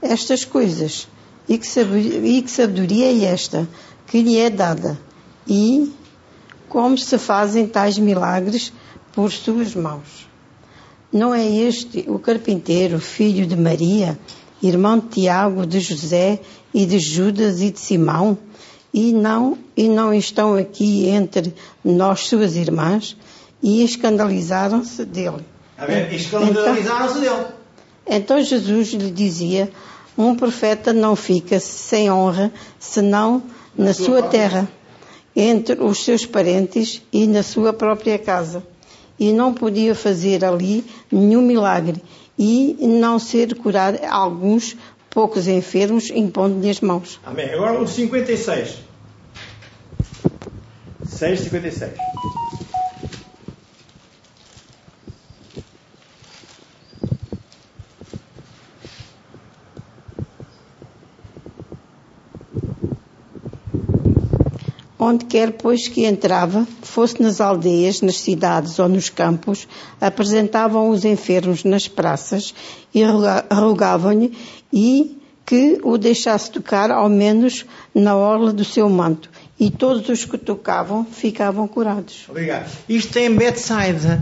estas 0.00 0.42
coisas? 0.46 1.06
E 1.46 1.58
que 1.58 2.50
sabedoria 2.50 3.12
é 3.12 3.24
esta 3.26 3.68
que 4.06 4.22
lhe 4.22 4.38
é 4.38 4.50
dada? 4.50 4.98
E 5.46 5.92
como 6.68 6.96
se 6.96 7.18
fazem 7.18 7.66
tais 7.66 7.98
milagres 7.98 8.72
por 9.12 9.30
suas 9.30 9.74
mãos? 9.74 10.28
Não 11.12 11.34
é 11.34 11.46
este 11.46 12.04
o 12.08 12.18
carpinteiro, 12.18 12.98
filho 12.98 13.46
de 13.46 13.56
Maria, 13.56 14.18
irmão 14.62 14.98
de 14.98 15.08
Tiago, 15.08 15.66
de 15.66 15.80
José 15.80 16.40
e 16.74 16.84
de 16.84 16.98
Judas 16.98 17.60
e 17.60 17.70
de 17.70 17.80
Simão? 17.80 18.36
E 18.92 19.12
não, 19.12 19.58
e 19.76 19.88
não 19.88 20.12
estão 20.12 20.54
aqui 20.54 21.08
entre 21.08 21.54
nós 21.84 22.26
suas 22.26 22.56
irmãs? 22.56 23.16
E 23.62 23.82
escandalizaram-se 23.84 25.04
dele. 25.04 25.44
Escandalizaram-se 26.10 27.20
dele. 27.20 27.46
Então 28.06 28.40
Jesus 28.42 28.88
lhe 28.88 29.10
dizia: 29.10 29.70
Um 30.16 30.34
profeta 30.34 30.92
não 30.92 31.16
fica 31.16 31.58
sem 31.60 32.10
honra, 32.10 32.52
senão 32.78 33.42
na 33.76 33.92
sua 33.92 34.22
terra, 34.22 34.68
entre 35.34 35.80
os 35.82 36.04
seus 36.04 36.24
parentes 36.24 37.02
e 37.12 37.26
na 37.26 37.42
sua 37.42 37.72
própria 37.72 38.18
casa. 38.18 38.62
E 39.18 39.32
não 39.32 39.52
podia 39.52 39.94
fazer 39.94 40.44
ali 40.44 40.84
nenhum 41.10 41.42
milagre 41.42 42.02
e 42.38 42.76
não 42.80 43.18
ser 43.18 43.54
curar 43.54 44.04
alguns 44.04 44.76
poucos 45.10 45.48
enfermos 45.48 46.10
impondo-lhe 46.10 46.68
as 46.68 46.80
mãos. 46.80 47.18
Amém. 47.24 47.50
Agora 47.50 47.80
o 47.80 47.88
56. 47.88 48.76
6, 51.06 51.40
Onde 65.08 65.24
quer, 65.24 65.52
pois, 65.52 65.86
que 65.86 66.04
entrava, 66.04 66.66
fosse 66.82 67.22
nas 67.22 67.40
aldeias, 67.40 68.00
nas 68.00 68.18
cidades 68.18 68.80
ou 68.80 68.88
nos 68.88 69.08
campos, 69.08 69.68
apresentavam 70.00 70.90
os 70.90 71.04
enfermos 71.04 71.62
nas 71.62 71.86
praças 71.86 72.52
e 72.92 73.04
rogavam-lhe 73.04 74.36
e 74.72 75.16
que 75.46 75.78
o 75.84 75.96
deixasse 75.96 76.50
tocar 76.50 76.90
ao 76.90 77.08
menos 77.08 77.64
na 77.94 78.16
orla 78.16 78.52
do 78.52 78.64
seu 78.64 78.88
manto. 78.88 79.30
E 79.60 79.70
todos 79.70 80.08
os 80.08 80.24
que 80.24 80.36
tocavam 80.36 81.04
ficavam 81.04 81.68
curados. 81.68 82.24
Obrigado. 82.28 82.68
Isto 82.88 83.16
é 83.20 83.26
em 83.26 83.36
Betsaida, 83.36 84.20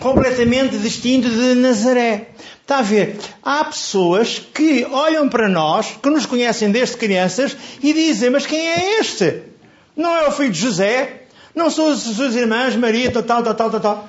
completamente 0.00 0.78
distinto 0.78 1.28
de 1.28 1.54
Nazaré. 1.54 2.30
Está 2.62 2.78
a 2.78 2.82
ver? 2.82 3.18
Há 3.42 3.62
pessoas 3.66 4.38
que 4.38 4.86
olham 4.86 5.28
para 5.28 5.50
nós, 5.50 5.98
que 6.02 6.08
nos 6.08 6.24
conhecem 6.24 6.70
desde 6.70 6.96
crianças, 6.96 7.54
e 7.82 7.92
dizem: 7.92 8.30
Mas 8.30 8.46
quem 8.46 8.58
é 8.58 8.98
este? 8.98 9.51
Não 9.96 10.16
é 10.16 10.28
o 10.28 10.32
filho 10.32 10.50
de 10.50 10.58
José? 10.58 11.22
Não 11.54 11.70
são 11.70 11.88
as 11.88 12.00
suas 12.00 12.34
irmãs, 12.34 12.74
Maria, 12.76 13.10
tal, 13.10 13.22
tal, 13.22 13.54
tal, 13.54 13.70
tal, 13.70 13.80
tal. 13.80 14.08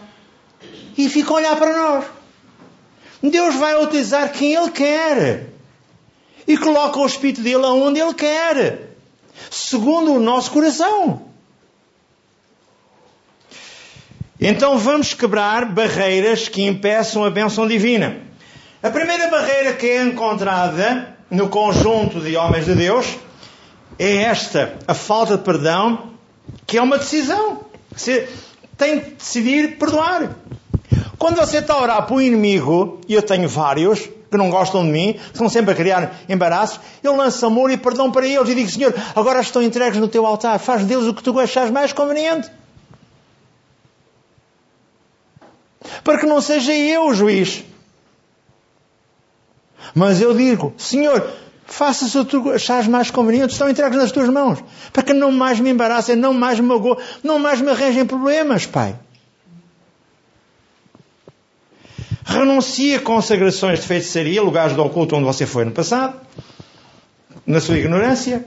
E 0.98 1.10
ficam 1.10 1.36
a 1.36 1.40
olhar 1.40 1.56
para 1.58 1.74
nós. 1.78 2.06
Deus 3.22 3.56
vai 3.56 3.82
utilizar 3.82 4.32
quem 4.32 4.54
Ele 4.54 4.70
quer. 4.70 5.48
E 6.48 6.58
coloca 6.58 7.00
o 7.00 7.06
Espírito 7.06 7.42
dele 7.42 7.66
aonde 7.66 8.00
Ele 8.00 8.14
quer. 8.14 8.90
Segundo 9.50 10.14
o 10.14 10.20
nosso 10.20 10.52
coração. 10.52 11.34
Então 14.40 14.78
vamos 14.78 15.14
quebrar 15.14 15.66
barreiras 15.66 16.50
que 16.50 16.64
impeçam 16.64 17.24
a 17.24 17.30
bênção 17.30 17.68
divina. 17.68 18.18
A 18.82 18.90
primeira 18.90 19.30
barreira 19.30 19.74
que 19.74 19.88
é 19.88 20.04
encontrada 20.04 21.16
no 21.32 21.48
conjunto 21.48 22.20
de 22.20 22.36
homens 22.36 22.66
de 22.66 22.76
Deus 22.76 23.06
é 23.98 24.16
esta, 24.24 24.78
a 24.88 24.94
falta 24.94 25.38
de 25.38 25.44
perdão, 25.44 26.12
que 26.66 26.78
é 26.78 26.82
uma 26.82 26.98
decisão. 26.98 27.62
Você 27.96 28.28
tem 28.78 29.00
que 29.00 29.10
decidir 29.12 29.78
perdoar. 29.78 30.36
Quando 31.18 31.38
você 31.38 31.58
está 31.58 31.76
a 31.76 31.82
orar 31.82 32.06
para 32.06 32.16
o 32.16 32.22
inimigo, 32.22 33.00
e 33.08 33.14
eu 33.14 33.22
tenho 33.22 33.48
vários 33.48 34.10
que 34.34 34.38
não 34.38 34.50
gostam 34.50 34.84
de 34.84 34.92
mim, 34.92 35.20
estão 35.32 35.48
sempre 35.48 35.74
a 35.74 35.76
criar 35.76 36.22
embaraços, 36.28 36.80
eu 37.04 37.16
lanço 37.16 37.46
amor 37.46 37.70
e 37.70 37.78
perdão 37.78 38.12
para 38.12 38.26
eles 38.26 38.50
e 38.50 38.56
digo, 38.56 38.70
Senhor, 38.70 38.94
agora 39.16 39.40
estão 39.40 39.62
entregues 39.62 40.00
no 40.00 40.08
teu 40.08 40.26
altar, 40.26 40.58
faz 40.58 40.84
deles 40.86 41.06
o 41.06 41.14
que 41.14 41.22
tu 41.22 41.40
achas 41.40 41.70
mais 41.70 41.94
conveniente. 41.94 42.50
Para 46.04 46.18
que 46.18 46.26
não 46.26 46.42
seja 46.42 46.74
eu 46.74 47.08
o 47.08 47.14
juiz. 47.14 47.64
Mas 49.94 50.20
eu 50.20 50.36
digo, 50.36 50.74
Senhor, 50.78 51.30
Faça-se 51.74 52.16
o 52.20 52.24
que 52.24 52.30
tu 52.30 52.52
achares 52.52 52.88
mais 52.88 53.10
conveniente, 53.10 53.54
estão 53.54 53.68
entregues 53.68 53.98
nas 53.98 54.12
tuas 54.12 54.30
mãos. 54.30 54.64
Para 54.94 55.02
que 55.02 55.12
não 55.12 55.32
mais 55.32 55.60
me 55.60 55.72
embaraçem, 55.72 56.16
não 56.16 56.32
mais 56.32 56.60
me 56.60 56.68
magoem, 56.68 57.00
não 57.24 57.40
mais 57.40 57.62
me 57.62 57.72
arranjem 57.72 58.06
problemas, 58.06 58.68
Pai. 58.68 58.96
Renuncie 62.24 62.94
a 62.94 63.00
consagrações 63.00 63.80
de 63.80 63.88
feitiçaria, 63.88 64.40
lugares 64.40 64.76
do 64.76 64.84
oculto 64.84 65.16
onde 65.16 65.26
você 65.26 65.48
foi 65.48 65.66
no 65.66 65.72
passado, 65.72 66.16
na 67.44 67.60
sua 67.60 67.80
ignorância. 67.80 68.46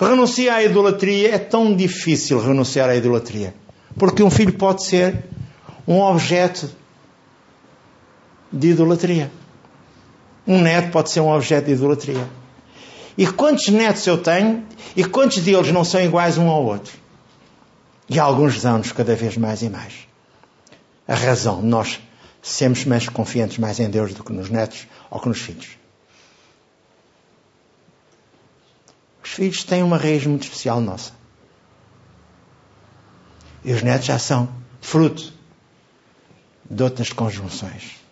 Renuncie 0.00 0.48
à 0.48 0.62
idolatria. 0.62 1.34
É 1.34 1.38
tão 1.38 1.76
difícil 1.76 2.40
renunciar 2.40 2.88
à 2.88 2.96
idolatria. 2.96 3.54
Porque 3.98 4.22
um 4.22 4.30
filho 4.30 4.54
pode 4.54 4.84
ser 4.84 5.22
um 5.86 6.00
objeto 6.00 6.70
de 8.50 8.68
idolatria. 8.68 9.30
Um 10.46 10.62
neto 10.62 10.90
pode 10.90 11.10
ser 11.10 11.20
um 11.20 11.28
objeto 11.30 11.66
de 11.66 11.72
idolatria. 11.72 12.26
E 13.16 13.26
quantos 13.26 13.68
netos 13.68 14.06
eu 14.06 14.20
tenho 14.20 14.66
e 14.96 15.04
quantos 15.04 15.38
deles 15.38 15.72
não 15.72 15.84
são 15.84 16.00
iguais 16.00 16.36
um 16.36 16.48
ao 16.48 16.64
outro? 16.64 16.92
E 18.08 18.18
alguns 18.18 18.60
dão-nos 18.60 18.92
cada 18.92 19.14
vez 19.14 19.36
mais 19.36 19.62
e 19.62 19.70
mais. 19.70 20.08
A 21.06 21.14
razão, 21.14 21.62
nós 21.62 22.00
sermos 22.42 22.84
mais 22.84 23.08
confiantes 23.08 23.58
mais 23.58 23.78
em 23.80 23.88
Deus 23.88 24.12
do 24.12 24.24
que 24.24 24.32
nos 24.32 24.50
netos 24.50 24.86
ou 25.10 25.20
que 25.20 25.28
nos 25.28 25.40
filhos. 25.40 25.78
Os 29.22 29.30
filhos 29.30 29.64
têm 29.64 29.82
uma 29.82 29.96
raiz 29.96 30.26
muito 30.26 30.42
especial 30.42 30.80
nossa. 30.80 31.12
E 33.64 33.72
os 33.72 33.82
netos 33.82 34.06
já 34.06 34.18
são 34.18 34.48
fruto 34.80 35.32
de 36.68 36.82
outras 36.82 37.12
conjunções. 37.12 38.03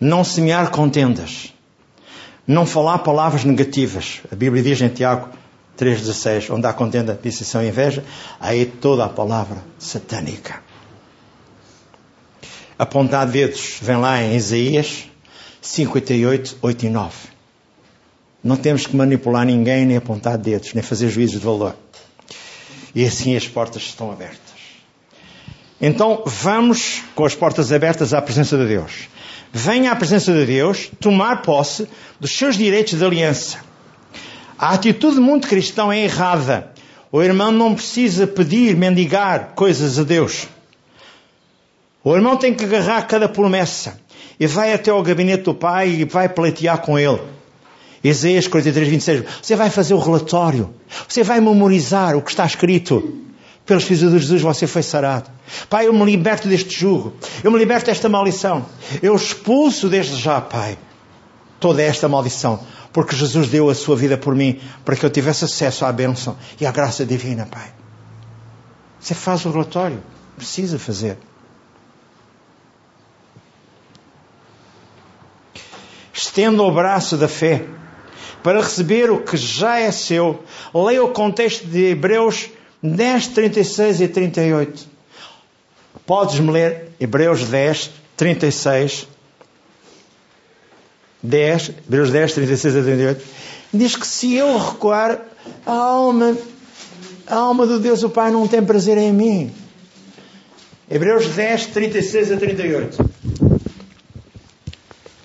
Não 0.00 0.22
semear 0.22 0.70
contendas. 0.70 1.52
Não 2.46 2.66
falar 2.66 2.98
palavras 2.98 3.44
negativas. 3.44 4.20
A 4.30 4.36
Bíblia 4.36 4.62
diz 4.62 4.80
em 4.80 4.88
Tiago 4.88 5.30
3,16: 5.78 6.54
onde 6.54 6.66
há 6.66 6.72
contenda, 6.72 7.18
disseção 7.20 7.62
e 7.62 7.68
inveja, 7.68 8.04
aí 8.38 8.66
toda 8.66 9.04
a 9.04 9.08
palavra 9.08 9.62
satânica. 9.78 10.60
Apontar 12.78 13.26
dedos, 13.26 13.78
vem 13.80 13.96
lá 13.96 14.22
em 14.22 14.36
Isaías 14.36 15.08
58, 15.62 16.58
8 16.60 16.86
e 16.86 16.90
9. 16.90 17.14
Não 18.44 18.56
temos 18.56 18.86
que 18.86 18.94
manipular 18.94 19.44
ninguém, 19.46 19.86
nem 19.86 19.96
apontar 19.96 20.36
dedos, 20.38 20.74
nem 20.74 20.82
fazer 20.82 21.08
juízos 21.08 21.40
de 21.40 21.44
valor. 21.44 21.74
E 22.94 23.04
assim 23.04 23.34
as 23.34 23.48
portas 23.48 23.82
estão 23.82 24.12
abertas. 24.12 24.38
Então 25.80 26.22
vamos 26.24 27.02
com 27.14 27.24
as 27.24 27.34
portas 27.34 27.72
abertas 27.72 28.14
à 28.14 28.22
presença 28.22 28.56
de 28.56 28.66
Deus 28.66 29.08
venha 29.56 29.90
à 29.90 29.96
presença 29.96 30.34
de 30.34 30.44
Deus 30.44 30.90
tomar 31.00 31.40
posse 31.40 31.88
dos 32.20 32.30
seus 32.30 32.58
direitos 32.58 32.98
de 32.98 33.02
aliança. 33.02 33.58
A 34.58 34.74
atitude 34.74 35.18
muito 35.18 35.48
cristã 35.48 35.90
é 35.94 36.04
errada. 36.04 36.72
O 37.10 37.22
irmão 37.22 37.50
não 37.50 37.74
precisa 37.74 38.26
pedir, 38.26 38.76
mendigar 38.76 39.54
coisas 39.54 39.98
a 39.98 40.02
Deus. 40.02 40.46
O 42.04 42.14
irmão 42.14 42.36
tem 42.36 42.52
que 42.52 42.64
agarrar 42.64 43.06
cada 43.06 43.30
promessa 43.30 43.98
e 44.38 44.46
vai 44.46 44.74
até 44.74 44.90
ao 44.90 45.02
gabinete 45.02 45.44
do 45.44 45.54
pai 45.54 45.88
e 45.88 46.04
vai 46.04 46.28
pleitear 46.28 46.82
com 46.82 46.98
ele. 46.98 47.20
Isaías 48.04 48.46
43, 48.46 48.86
26. 48.86 49.24
Você 49.40 49.56
vai 49.56 49.70
fazer 49.70 49.94
o 49.94 49.98
relatório. 49.98 50.74
Você 51.08 51.22
vai 51.22 51.40
memorizar 51.40 52.14
o 52.14 52.20
que 52.20 52.30
está 52.30 52.44
escrito. 52.44 53.25
Pelos 53.66 53.82
filhos 53.82 54.12
de 54.12 54.18
Jesus 54.18 54.42
você 54.42 54.66
foi 54.66 54.82
sarado. 54.82 55.28
Pai, 55.68 55.88
eu 55.88 55.92
me 55.92 56.04
liberto 56.04 56.48
deste 56.48 56.78
jugo. 56.78 57.12
Eu 57.42 57.50
me 57.50 57.58
liberto 57.58 57.86
desta 57.86 58.08
maldição. 58.08 58.64
Eu 59.02 59.14
expulso 59.14 59.88
desde 59.88 60.16
já, 60.16 60.40
Pai, 60.40 60.78
toda 61.58 61.82
esta 61.82 62.08
maldição. 62.08 62.60
porque 62.92 63.14
Jesus 63.14 63.48
deu 63.48 63.68
a 63.68 63.74
sua 63.74 63.94
vida 63.94 64.16
por 64.16 64.34
mim, 64.34 64.58
para 64.82 64.96
que 64.96 65.04
eu 65.04 65.10
tivesse 65.10 65.44
acesso 65.44 65.84
à 65.84 65.92
bênção 65.92 66.34
e 66.58 66.64
à 66.64 66.72
graça 66.72 67.04
divina, 67.04 67.44
Pai. 67.44 67.74
Você 68.98 69.14
faz 69.14 69.44
o 69.44 69.50
relatório, 69.50 70.02
precisa 70.34 70.78
fazer. 70.78 71.18
Estenda 76.10 76.62
o 76.62 76.72
braço 76.72 77.18
da 77.18 77.28
fé 77.28 77.66
para 78.42 78.60
receber 78.62 79.10
o 79.10 79.20
que 79.20 79.36
já 79.36 79.78
é 79.78 79.92
seu. 79.92 80.42
Leia 80.74 81.04
o 81.04 81.10
contexto 81.10 81.66
de 81.66 81.90
Hebreus 81.90 82.48
10, 82.82 83.28
36 83.28 84.00
e 84.00 84.08
38. 84.08 84.86
Podes-me 86.06 86.52
ler 86.52 86.92
Hebreus 87.00 87.44
10, 87.44 87.90
36 88.16 89.08
10, 91.26 91.72
Hebreus 91.86 92.10
10, 92.10 92.34
36 92.34 92.76
a 92.76 92.82
38, 92.82 93.24
diz 93.72 93.96
que 93.96 94.06
se 94.06 94.34
eu 94.34 94.56
recuar, 94.58 95.20
a 95.64 95.72
alma, 95.72 96.36
a 97.26 97.34
alma 97.34 97.66
do 97.66 97.80
Deus 97.80 98.02
o 98.02 98.10
Pai 98.10 98.30
não 98.30 98.46
tem 98.46 98.62
prazer 98.62 98.96
em 98.98 99.12
mim. 99.12 99.52
Hebreus 100.88 101.26
10, 101.26 101.66
36 101.66 102.32
a 102.32 102.36
38. 102.36 103.10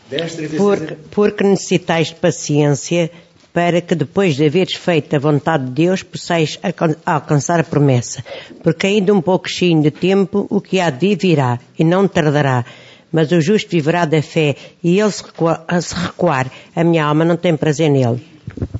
10, 0.09 0.35
36 0.35 0.97
porque, 1.11 1.43
necessitais 1.43 2.07
de 2.07 2.15
paciência 2.15 3.11
para 3.53 3.81
que 3.81 3.95
depois 3.95 4.35
de 4.35 4.45
haveres 4.45 4.73
feito 4.75 5.15
a 5.15 5.19
vontade 5.19 5.65
de 5.65 5.71
Deus 5.71 6.03
possais 6.03 6.59
alcançar 7.05 7.59
a 7.59 7.63
promessa. 7.63 8.23
Porque 8.63 8.87
ainda 8.87 9.13
um 9.13 9.21
pouquinho 9.21 9.81
de 9.81 9.91
tempo 9.91 10.47
o 10.49 10.61
que 10.61 10.79
há 10.79 10.89
de 10.89 11.15
vir 11.15 11.17
virá 11.17 11.59
e 11.77 11.83
não 11.83 12.07
tardará 12.07 12.65
mas 13.11 13.31
o 13.31 13.41
justo 13.41 13.69
viverá 13.69 14.05
da 14.05 14.21
fé, 14.21 14.55
e 14.81 14.99
ele 14.99 15.11
se 15.11 15.23
recuar, 15.23 15.65
se 15.81 15.93
recuar, 15.93 16.49
a 16.75 16.83
minha 16.83 17.03
alma 17.03 17.25
não 17.25 17.35
tem 17.35 17.57
prazer 17.57 17.89
nele. 17.89 18.25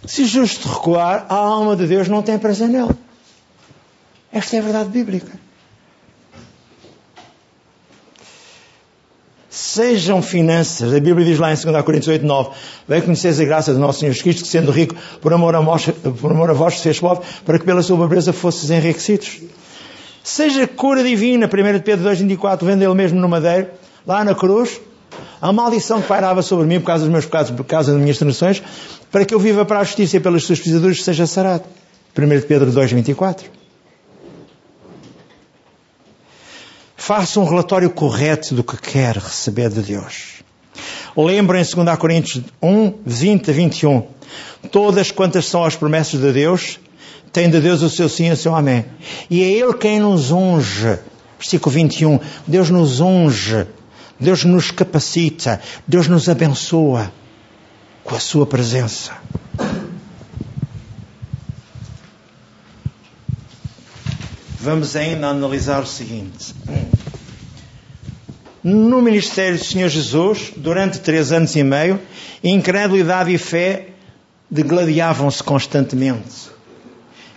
Se 0.06 0.22
o 0.22 0.26
justo 0.26 0.68
recuar, 0.68 1.26
a 1.28 1.36
alma 1.36 1.76
de 1.76 1.86
Deus 1.86 2.08
não 2.08 2.22
tem 2.22 2.40
prazer 2.40 2.70
nele. 2.70 2.96
Esta 4.32 4.56
é 4.56 4.60
a 4.60 4.64
verdade 4.64 4.90
bíblica. 4.90 5.32
Sejam 9.54 10.22
finanças, 10.22 10.94
a 10.94 11.00
Bíblia 11.02 11.26
diz 11.26 11.38
lá 11.38 11.52
em 11.52 11.56
2 11.58 11.84
Coríntios 11.84 12.08
8, 12.08 12.26
9: 12.26 12.52
Vem 12.88 13.02
conheceres 13.02 13.38
a 13.38 13.44
graça 13.44 13.74
do 13.74 13.80
nosso 13.80 14.00
Senhor 14.00 14.14
Jesus 14.14 14.24
Cristo, 14.24 14.44
que 14.44 14.48
sendo 14.48 14.72
rico, 14.72 14.96
por 15.20 15.34
amor 15.34 15.54
a 15.54 15.60
vós, 15.60 15.90
por 16.22 16.32
amor 16.32 16.50
a 16.50 16.54
vós 16.54 16.78
se 16.78 16.84
fez 16.84 17.02
pobre, 17.02 17.26
para 17.46 17.60
que 17.60 17.66
pela 17.66 17.84
sua 17.84 17.98
pobreza 17.98 18.32
fosses 18.32 18.70
enriquecidos. 18.70 19.42
Seja 20.24 20.66
cura 20.66 21.04
divina, 21.04 21.48
1 21.48 21.82
Pedro 21.82 22.06
2, 22.06 22.20
24, 22.20 22.66
vendo 22.66 22.82
ele 22.82 22.94
mesmo 22.94 23.20
no 23.20 23.28
madeiro, 23.28 23.68
lá 24.08 24.24
na 24.24 24.34
cruz, 24.34 24.80
a 25.42 25.52
maldição 25.52 26.02
que 26.02 26.08
pairava 26.08 26.42
sobre 26.42 26.66
mim 26.66 26.80
por 26.80 26.86
causa 26.86 27.04
dos 27.04 27.12
meus 27.12 27.26
pecados, 27.26 27.52
por 27.52 27.66
causa 27.66 27.92
das 27.92 28.00
minhas 28.00 28.18
transgressões, 28.18 28.64
para 29.12 29.26
que 29.26 29.34
eu 29.34 29.40
viva 29.40 29.66
para 29.66 29.82
a 29.82 29.84
justiça 29.84 30.16
e 30.16 30.22
pelas 30.22 30.46
suas 30.46 30.62
pisaduras 30.62 31.04
seja 31.04 31.28
sarado. 31.28 31.66
1 32.18 32.48
Pedro 32.48 32.72
2, 32.72 32.94
24. 32.94 33.61
Faça 37.02 37.40
um 37.40 37.46
relatório 37.46 37.90
correto 37.90 38.54
do 38.54 38.64
que 38.64 38.78
quer 38.78 39.18
receber 39.18 39.72
de 39.72 39.82
Deus. 39.82 40.44
Lembrem 41.18 41.64
2 41.64 41.98
Coríntios 41.98 42.44
1, 42.62 42.94
20 43.04 43.50
a 43.50 43.54
21. 43.54 44.04
Todas 44.72 45.10
quantas 45.10 45.48
são 45.48 45.64
as 45.64 45.76
promessas 45.76 46.22
de 46.22 46.32
Deus, 46.32 46.80
tem 47.34 47.50
de 47.50 47.60
Deus 47.60 47.82
o 47.82 47.90
seu 47.90 48.08
sim 48.08 48.28
e 48.28 48.32
o 48.34 48.38
seu 48.38 48.56
amém. 48.56 48.86
E 49.32 49.42
é 49.42 49.48
Ele 49.48 49.74
quem 49.74 50.00
nos 50.00 50.30
unge. 50.30 51.00
Versículo 51.40 51.74
21. 51.74 52.20
Deus 52.46 52.70
nos 52.70 53.00
unge 53.00 53.66
Deus 54.20 54.46
nos 54.46 54.70
capacita, 54.70 55.60
Deus 55.88 56.08
nos 56.08 56.30
abençoa 56.30 57.12
com 58.04 58.14
a 58.14 58.20
Sua 58.20 58.46
presença. 58.46 59.14
Vamos 64.64 64.96
ainda 64.96 65.28
analisar 65.28 65.82
o 65.82 65.88
seguinte. 65.88 66.54
No 68.64 69.02
ministério 69.02 69.58
do 69.58 69.64
Senhor 69.64 69.90
Jesus, 69.90 70.54
durante 70.56 71.00
três 71.00 71.32
anos 71.32 71.56
e 71.56 71.64
meio, 71.64 72.00
incredulidade 72.44 73.34
e 73.34 73.40
fé 73.40 73.88
degladiavam-se 74.52 75.42
constantemente. 75.42 76.52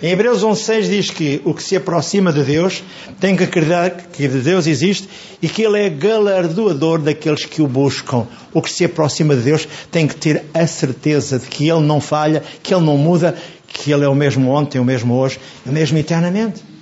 Em 0.02 0.10
Hebreus 0.10 0.42
11.6 0.42 0.82
diz 0.82 1.10
que 1.10 1.40
o 1.46 1.54
que 1.54 1.62
se 1.62 1.76
aproxima 1.76 2.30
de 2.30 2.44
Deus 2.44 2.84
tem 3.18 3.34
que 3.34 3.44
acreditar 3.44 3.90
que 4.12 4.28
Deus 4.28 4.66
existe 4.66 5.08
e 5.40 5.48
que 5.48 5.62
Ele 5.62 5.80
é 5.80 5.88
galardoador 5.88 6.98
daqueles 6.98 7.46
que 7.46 7.62
o 7.62 7.66
buscam. 7.66 8.26
O 8.52 8.60
que 8.60 8.70
se 8.70 8.84
aproxima 8.84 9.34
de 9.34 9.40
Deus 9.40 9.66
tem 9.90 10.06
que 10.06 10.16
ter 10.16 10.44
a 10.52 10.66
certeza 10.66 11.38
de 11.38 11.46
que 11.46 11.70
Ele 11.70 11.86
não 11.86 12.02
falha, 12.02 12.42
que 12.62 12.74
Ele 12.74 12.84
não 12.84 12.98
muda, 12.98 13.34
que 13.66 13.90
Ele 13.90 14.04
é 14.04 14.08
o 14.08 14.14
mesmo 14.14 14.50
ontem, 14.50 14.78
o 14.78 14.84
mesmo 14.84 15.14
hoje, 15.14 15.40
o 15.64 15.72
mesmo 15.72 15.96
eternamente. 15.96 16.73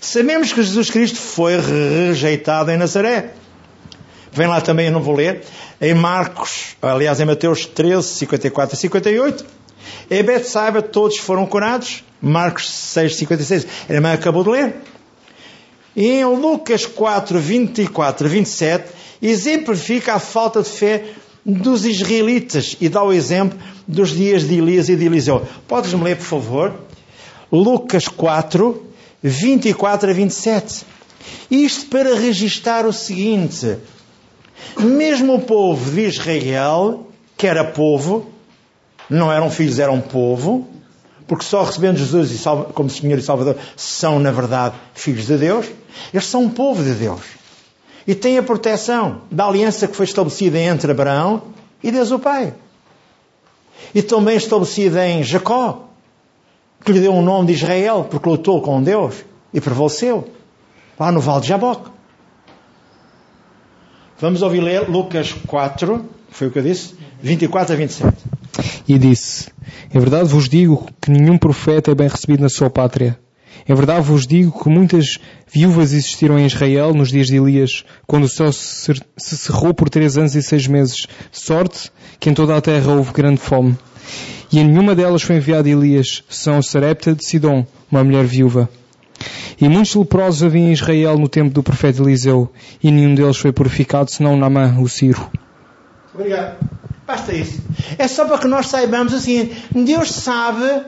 Sabemos 0.00 0.52
que 0.52 0.62
Jesus 0.62 0.90
Cristo 0.90 1.18
foi 1.18 1.56
rejeitado 1.58 2.70
em 2.70 2.76
Nazaré. 2.76 3.32
Vem 4.32 4.46
lá 4.46 4.60
também, 4.60 4.86
eu 4.86 4.92
não 4.92 5.02
vou 5.02 5.14
ler, 5.14 5.42
em 5.80 5.94
Marcos, 5.94 6.76
aliás 6.80 7.18
em 7.18 7.24
Mateus 7.24 7.66
13, 7.66 8.06
54 8.06 8.76
a 8.76 8.78
58. 8.78 9.44
Em 10.10 10.22
Betsaiba 10.22 10.82
todos 10.82 11.16
foram 11.18 11.46
curados, 11.46 12.04
Marcos 12.20 12.70
6, 12.70 13.16
56. 13.16 13.66
A 13.88 13.92
irmã 13.92 14.12
acabou 14.12 14.44
de 14.44 14.50
ler. 14.50 14.76
E 15.96 16.06
em 16.06 16.24
Lucas 16.24 16.86
4, 16.86 17.38
24 17.38 18.26
a 18.26 18.30
27, 18.30 18.90
exemplifica 19.20 20.14
a 20.14 20.18
falta 20.18 20.62
de 20.62 20.68
fé 20.68 21.04
dos 21.44 21.84
israelitas 21.84 22.76
e 22.80 22.88
dá 22.88 23.02
o 23.02 23.12
exemplo 23.12 23.58
dos 23.86 24.10
dias 24.10 24.46
de 24.46 24.58
Elias 24.58 24.88
e 24.88 24.96
de 24.96 25.06
Eliseu. 25.06 25.46
Podes-me 25.66 26.04
ler, 26.04 26.16
por 26.16 26.26
favor? 26.26 26.74
Lucas 27.50 28.06
4, 28.06 28.89
24 29.22 30.10
a 30.10 30.12
27. 30.12 30.84
Isto 31.50 31.86
para 31.86 32.14
registar 32.14 32.86
o 32.86 32.92
seguinte: 32.92 33.78
mesmo 34.78 35.34
o 35.34 35.40
povo 35.40 35.90
de 35.90 36.06
Israel, 36.06 37.06
que 37.36 37.46
era 37.46 37.64
povo, 37.64 38.30
não 39.08 39.32
eram 39.32 39.50
filhos, 39.50 39.78
eram 39.78 40.00
povo, 40.00 40.68
porque 41.26 41.44
só 41.44 41.62
recebendo 41.62 41.98
Jesus 41.98 42.44
como 42.74 42.88
Senhor 42.88 43.18
e 43.18 43.22
Salvador 43.22 43.56
são, 43.76 44.18
na 44.18 44.30
verdade, 44.30 44.74
filhos 44.94 45.26
de 45.26 45.36
Deus. 45.36 45.66
Eles 46.12 46.26
são 46.26 46.44
um 46.44 46.50
povo 46.50 46.82
de 46.82 46.94
Deus. 46.94 47.20
E 48.06 48.14
têm 48.14 48.38
a 48.38 48.42
proteção 48.42 49.22
da 49.30 49.46
aliança 49.46 49.86
que 49.86 49.94
foi 49.94 50.04
estabelecida 50.04 50.58
entre 50.58 50.90
Abraão 50.90 51.42
e 51.82 51.90
Deus 51.90 52.10
o 52.10 52.18
Pai. 52.18 52.54
E 53.94 54.02
também 54.02 54.36
estabelecida 54.36 55.06
em 55.06 55.22
Jacó, 55.22 55.89
que 56.84 56.92
lhe 56.92 57.00
deu 57.00 57.14
o 57.14 57.22
nome 57.22 57.48
de 57.48 57.52
Israel, 57.54 58.06
porque 58.10 58.28
lutou 58.28 58.60
com 58.62 58.82
Deus 58.82 59.24
e 59.52 59.60
prevaleceu, 59.60 60.28
lá 60.98 61.10
no 61.12 61.20
Vale 61.20 61.42
de 61.42 61.48
Jaboque. 61.48 61.90
Vamos 64.18 64.42
ouvir 64.42 64.60
ler 64.60 64.88
Lucas 64.88 65.32
4, 65.46 66.04
foi 66.28 66.48
o 66.48 66.50
que 66.50 66.58
eu 66.58 66.62
disse, 66.62 66.94
24 67.22 67.74
a 67.74 67.76
27 67.76 68.40
e 68.88 68.98
disse: 68.98 69.50
Em 69.94 69.98
verdade 69.98 70.28
vos 70.28 70.48
digo 70.48 70.88
que 71.00 71.10
nenhum 71.10 71.38
profeta 71.38 71.90
é 71.90 71.94
bem 71.94 72.08
recebido 72.08 72.42
na 72.42 72.48
sua 72.48 72.68
pátria. 72.68 73.18
Em 73.68 73.74
verdade 73.74 74.00
vos 74.00 74.26
digo 74.26 74.62
que 74.62 74.68
muitas 74.68 75.18
viúvas 75.52 75.92
existiram 75.92 76.38
em 76.38 76.46
Israel 76.46 76.94
nos 76.94 77.10
dias 77.10 77.28
de 77.28 77.36
Elias, 77.36 77.84
quando 78.06 78.24
o 78.24 78.28
céu 78.28 78.52
se 78.52 78.92
cerrou 79.16 79.74
por 79.74 79.88
três 79.88 80.16
anos 80.16 80.34
e 80.34 80.42
seis 80.42 80.66
meses, 80.66 81.06
sorte 81.30 81.90
que 82.18 82.30
em 82.30 82.34
toda 82.34 82.56
a 82.56 82.60
terra 82.60 82.92
houve 82.92 83.12
grande 83.12 83.40
fome. 83.40 83.76
E 84.52 84.58
em 84.58 84.64
nenhuma 84.64 84.94
delas 84.94 85.22
foi 85.22 85.36
enviado 85.36 85.68
Elias, 85.68 86.24
são 86.28 86.60
Sarepta 86.60 87.14
de 87.14 87.24
Sidom, 87.24 87.64
uma 87.90 88.02
mulher 88.02 88.24
viúva. 88.24 88.68
E 89.60 89.68
muitos 89.68 89.94
leprosos 89.94 90.42
havia 90.42 90.62
em 90.62 90.72
Israel 90.72 91.18
no 91.18 91.28
tempo 91.28 91.54
do 91.54 91.62
profeta 91.62 92.02
Eliseu, 92.02 92.50
e 92.82 92.90
nenhum 92.90 93.14
deles 93.14 93.36
foi 93.36 93.52
purificado, 93.52 94.10
senão 94.10 94.36
Namã, 94.36 94.76
o 94.80 94.88
Ciro. 94.88 95.30
Obrigado. 96.14 96.56
Basta 97.06 97.32
isso. 97.34 97.62
É 97.98 98.08
só 98.08 98.24
para 98.24 98.38
que 98.38 98.46
nós 98.46 98.66
saibamos 98.66 99.12
seguinte: 99.22 99.66
Deus 99.72 100.12
sabe 100.12 100.84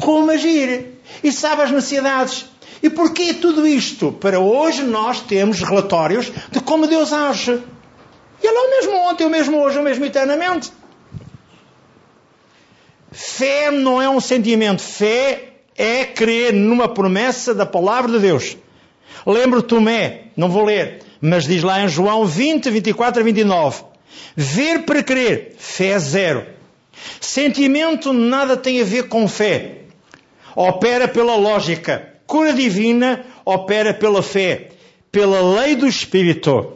como 0.00 0.30
agir 0.30 0.98
e 1.22 1.32
sabe 1.32 1.62
as 1.62 1.70
necessidades. 1.70 2.46
E 2.82 2.90
porquê 2.90 3.34
tudo 3.34 3.66
isto? 3.66 4.12
Para 4.12 4.40
hoje 4.40 4.82
nós 4.82 5.20
temos 5.20 5.60
relatórios 5.62 6.32
de 6.50 6.60
como 6.60 6.86
Deus 6.86 7.12
age. 7.12 7.52
Ele 8.42 8.56
é 8.56 8.60
o 8.60 8.70
mesmo 8.70 9.10
ontem, 9.10 9.26
o 9.26 9.30
mesmo 9.30 9.56
hoje, 9.58 9.78
o 9.78 9.82
mesmo 9.82 10.04
eternamente. 10.04 10.72
Fé 13.12 13.70
não 13.70 14.00
é 14.00 14.08
um 14.08 14.20
sentimento. 14.20 14.82
Fé 14.82 15.52
é 15.76 16.04
crer 16.04 16.52
numa 16.52 16.88
promessa 16.88 17.54
da 17.54 17.66
palavra 17.66 18.12
de 18.12 18.18
Deus. 18.18 18.56
Lembro 19.26 19.62
Tomé, 19.62 20.24
não 20.36 20.48
vou 20.48 20.64
ler, 20.64 21.00
mas 21.20 21.44
diz 21.44 21.62
lá 21.62 21.82
em 21.82 21.88
João 21.88 22.26
20, 22.26 22.70
24 22.70 23.20
a 23.20 23.24
29. 23.24 23.84
Ver 24.34 24.84
para 24.84 25.02
crer, 25.02 25.54
fé 25.58 25.98
zero. 25.98 26.46
Sentimento 27.20 28.12
nada 28.12 28.56
tem 28.56 28.80
a 28.80 28.84
ver 28.84 29.08
com 29.08 29.28
fé. 29.28 29.82
Opera 30.56 31.06
pela 31.06 31.36
lógica. 31.36 32.08
Cura 32.26 32.52
divina 32.52 33.24
opera 33.44 33.92
pela 33.92 34.22
fé, 34.22 34.70
pela 35.10 35.40
lei 35.60 35.76
do 35.76 35.86
Espírito. 35.86 36.72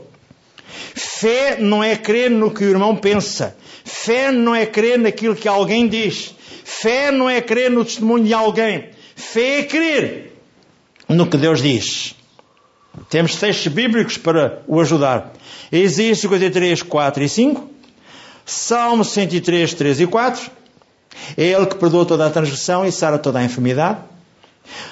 Fé 0.94 1.57
não 1.59 1.83
é 1.83 1.96
crer 1.96 2.31
no 2.31 2.51
que 2.51 2.64
o 2.64 2.70
irmão 2.70 2.96
pensa. 2.96 3.57
Fé 3.87 4.33
não 4.33 4.53
é 4.53 4.66
crer 4.66 4.99
naquilo 4.99 5.37
que 5.37 5.46
alguém 5.46 5.87
diz. 5.87 6.35
Fé 6.64 7.12
não 7.12 7.31
é 7.31 7.40
crer 7.40 7.70
no 7.70 7.85
testemunho 7.85 8.25
de 8.25 8.35
alguém. 8.35 8.90
Fé 9.14 9.61
é 9.61 9.62
crer 9.62 10.33
no 11.09 11.29
que 11.29 11.37
Deus 11.37 11.62
diz. 11.62 12.16
Temos 13.09 13.37
textos 13.37 13.72
bíblicos 13.72 14.18
para 14.18 14.61
o 14.66 14.81
ajudar. 14.81 15.33
Isaías 15.70 16.18
53, 16.18 16.83
4 16.83 17.22
e 17.22 17.29
5. 17.29 17.70
Salmo 18.44 19.05
103, 19.05 19.75
3 19.75 20.01
e 20.01 20.07
4. 20.09 20.51
É 21.37 21.44
Ele 21.44 21.66
que 21.66 21.77
perdoa 21.77 22.05
toda 22.05 22.27
a 22.27 22.31
transgressão 22.31 22.85
e 22.85 22.90
sara 22.90 23.18
toda 23.18 23.38
a 23.38 23.44
enfermidade. 23.44 24.01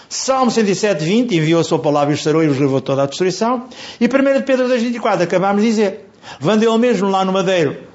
Salmo 0.09 0.53
107, 0.53 1.03
20. 1.05 1.37
Enviou 1.37 1.61
a 1.61 1.65
sua 1.65 1.81
palavra 1.81 2.13
e 2.13 2.15
os 2.15 2.23
sarou 2.23 2.45
e 2.45 2.47
os 2.47 2.61
levou 2.61 2.81
toda 2.81 3.03
a 3.03 3.07
destruição. 3.07 3.69
E 4.01 4.05
1 4.05 4.43
Pedro 4.43 4.69
2, 4.69 4.83
24. 4.83 5.25
Acabámos 5.25 5.63
de 5.63 5.69
dizer. 5.69 6.11
Levando 6.41 6.63
Ele 6.63 6.79
mesmo 6.79 7.09
lá 7.09 7.25
no 7.25 7.33
madeiro 7.33 7.94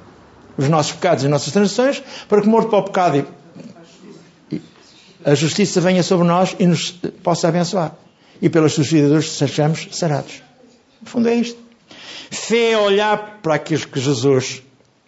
os 0.60 0.70
nossos 0.70 0.92
pecados 0.94 1.24
e 1.24 1.28
as 1.28 1.32
nossas 1.32 1.54
transgressões, 1.54 2.04
para 2.28 2.42
que 2.42 2.48
morto 2.48 2.70
para 2.70 2.80
o 2.80 2.84
pecado 2.84 3.18
e 3.18 4.62
a 5.24 5.36
justiça 5.36 5.82
venha 5.82 6.04
sobre 6.04 6.28
nós 6.28 6.56
e 6.60 6.66
nos 6.66 6.92
possa 6.92 7.48
abençoar. 7.48 7.94
E 8.42 8.50
pelas 8.50 8.74
suas 8.74 8.88
vidas 8.88 9.32
sejamos 9.32 9.88
sarados. 9.92 10.42
No 11.02 11.10
fundo 11.10 11.28
é 11.28 11.36
isto. 11.36 11.60
Fé 12.32 12.72
é 12.72 12.78
olhar 12.78 13.40
para 13.42 13.56
aquilo 13.56 13.88
que 13.88 14.00
Jesus 14.00 14.62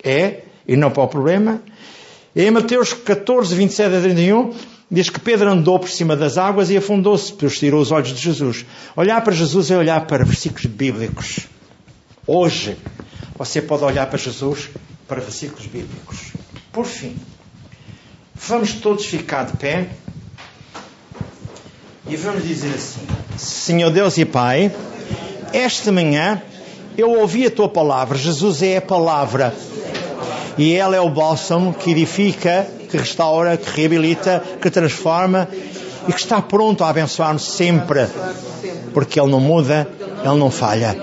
é 0.04 0.42
e 0.68 0.76
não 0.76 0.92
para 0.92 1.04
o 1.04 1.08
problema. 1.08 1.62
Em 2.36 2.52
Mateus 2.52 2.94
14, 2.94 3.56
27 3.56 3.96
a 3.96 4.02
31, 4.02 4.54
diz 4.90 5.10
que 5.10 5.20
Pedro 5.20 5.50
andou 5.50 5.80
por 5.80 5.90
cima 5.90 6.16
das 6.16 6.38
águas 6.38 6.70
e 6.70 6.78
afundou-se, 6.78 7.32
pois 7.34 7.58
tirou 7.58 7.82
os 7.82 7.92
olhos 7.92 8.10
de 8.10 8.22
Jesus. 8.22 8.66
Olhar 8.96 9.22
para 9.22 9.34
Jesus 9.34 9.72
é 9.72 9.78
olhar 9.78 10.06
para 10.08 10.26
versículos 10.26 10.66
bíblicos. 10.66 11.48
Hoje, 12.28 12.78
você 13.38 13.62
pode 13.62 13.84
olhar 13.84 14.08
para 14.08 14.18
Jesus 14.18 14.70
para 15.12 15.20
versículos 15.20 15.66
bíblicos. 15.66 16.32
Por 16.72 16.86
fim, 16.86 17.18
vamos 18.34 18.72
todos 18.76 19.06
ficar 19.06 19.44
de 19.44 19.58
pé 19.58 19.90
e 22.08 22.16
vamos 22.16 22.48
dizer 22.48 22.74
assim: 22.74 23.02
Senhor 23.38 23.90
Deus 23.92 24.18
e 24.18 24.24
Pai, 24.24 24.72
esta 25.52 25.92
manhã 25.92 26.42
eu 26.98 27.12
ouvi 27.20 27.46
a 27.46 27.52
tua 27.52 27.68
palavra. 27.68 28.18
Jesus 28.18 28.62
é 28.62 28.78
a 28.78 28.82
palavra 28.82 29.54
e 30.58 30.74
ela 30.74 30.96
é 30.96 31.02
o 31.02 31.10
bálsamo 31.10 31.74
que 31.74 31.92
edifica, 31.92 32.66
que 32.90 32.96
restaura, 32.96 33.58
que 33.58 33.70
reabilita, 33.82 34.42
que 34.62 34.70
transforma 34.70 35.46
e 36.08 36.14
que 36.14 36.20
está 36.22 36.42
pronto 36.42 36.86
a 36.86 36.90
abençoar-nos 36.90 37.44
sempre, 37.44 38.08
porque 38.94 39.20
Ele 39.20 39.30
não 39.30 39.42
muda, 39.42 39.90
Ele 40.24 40.40
não 40.40 40.50
falha. 40.50 40.98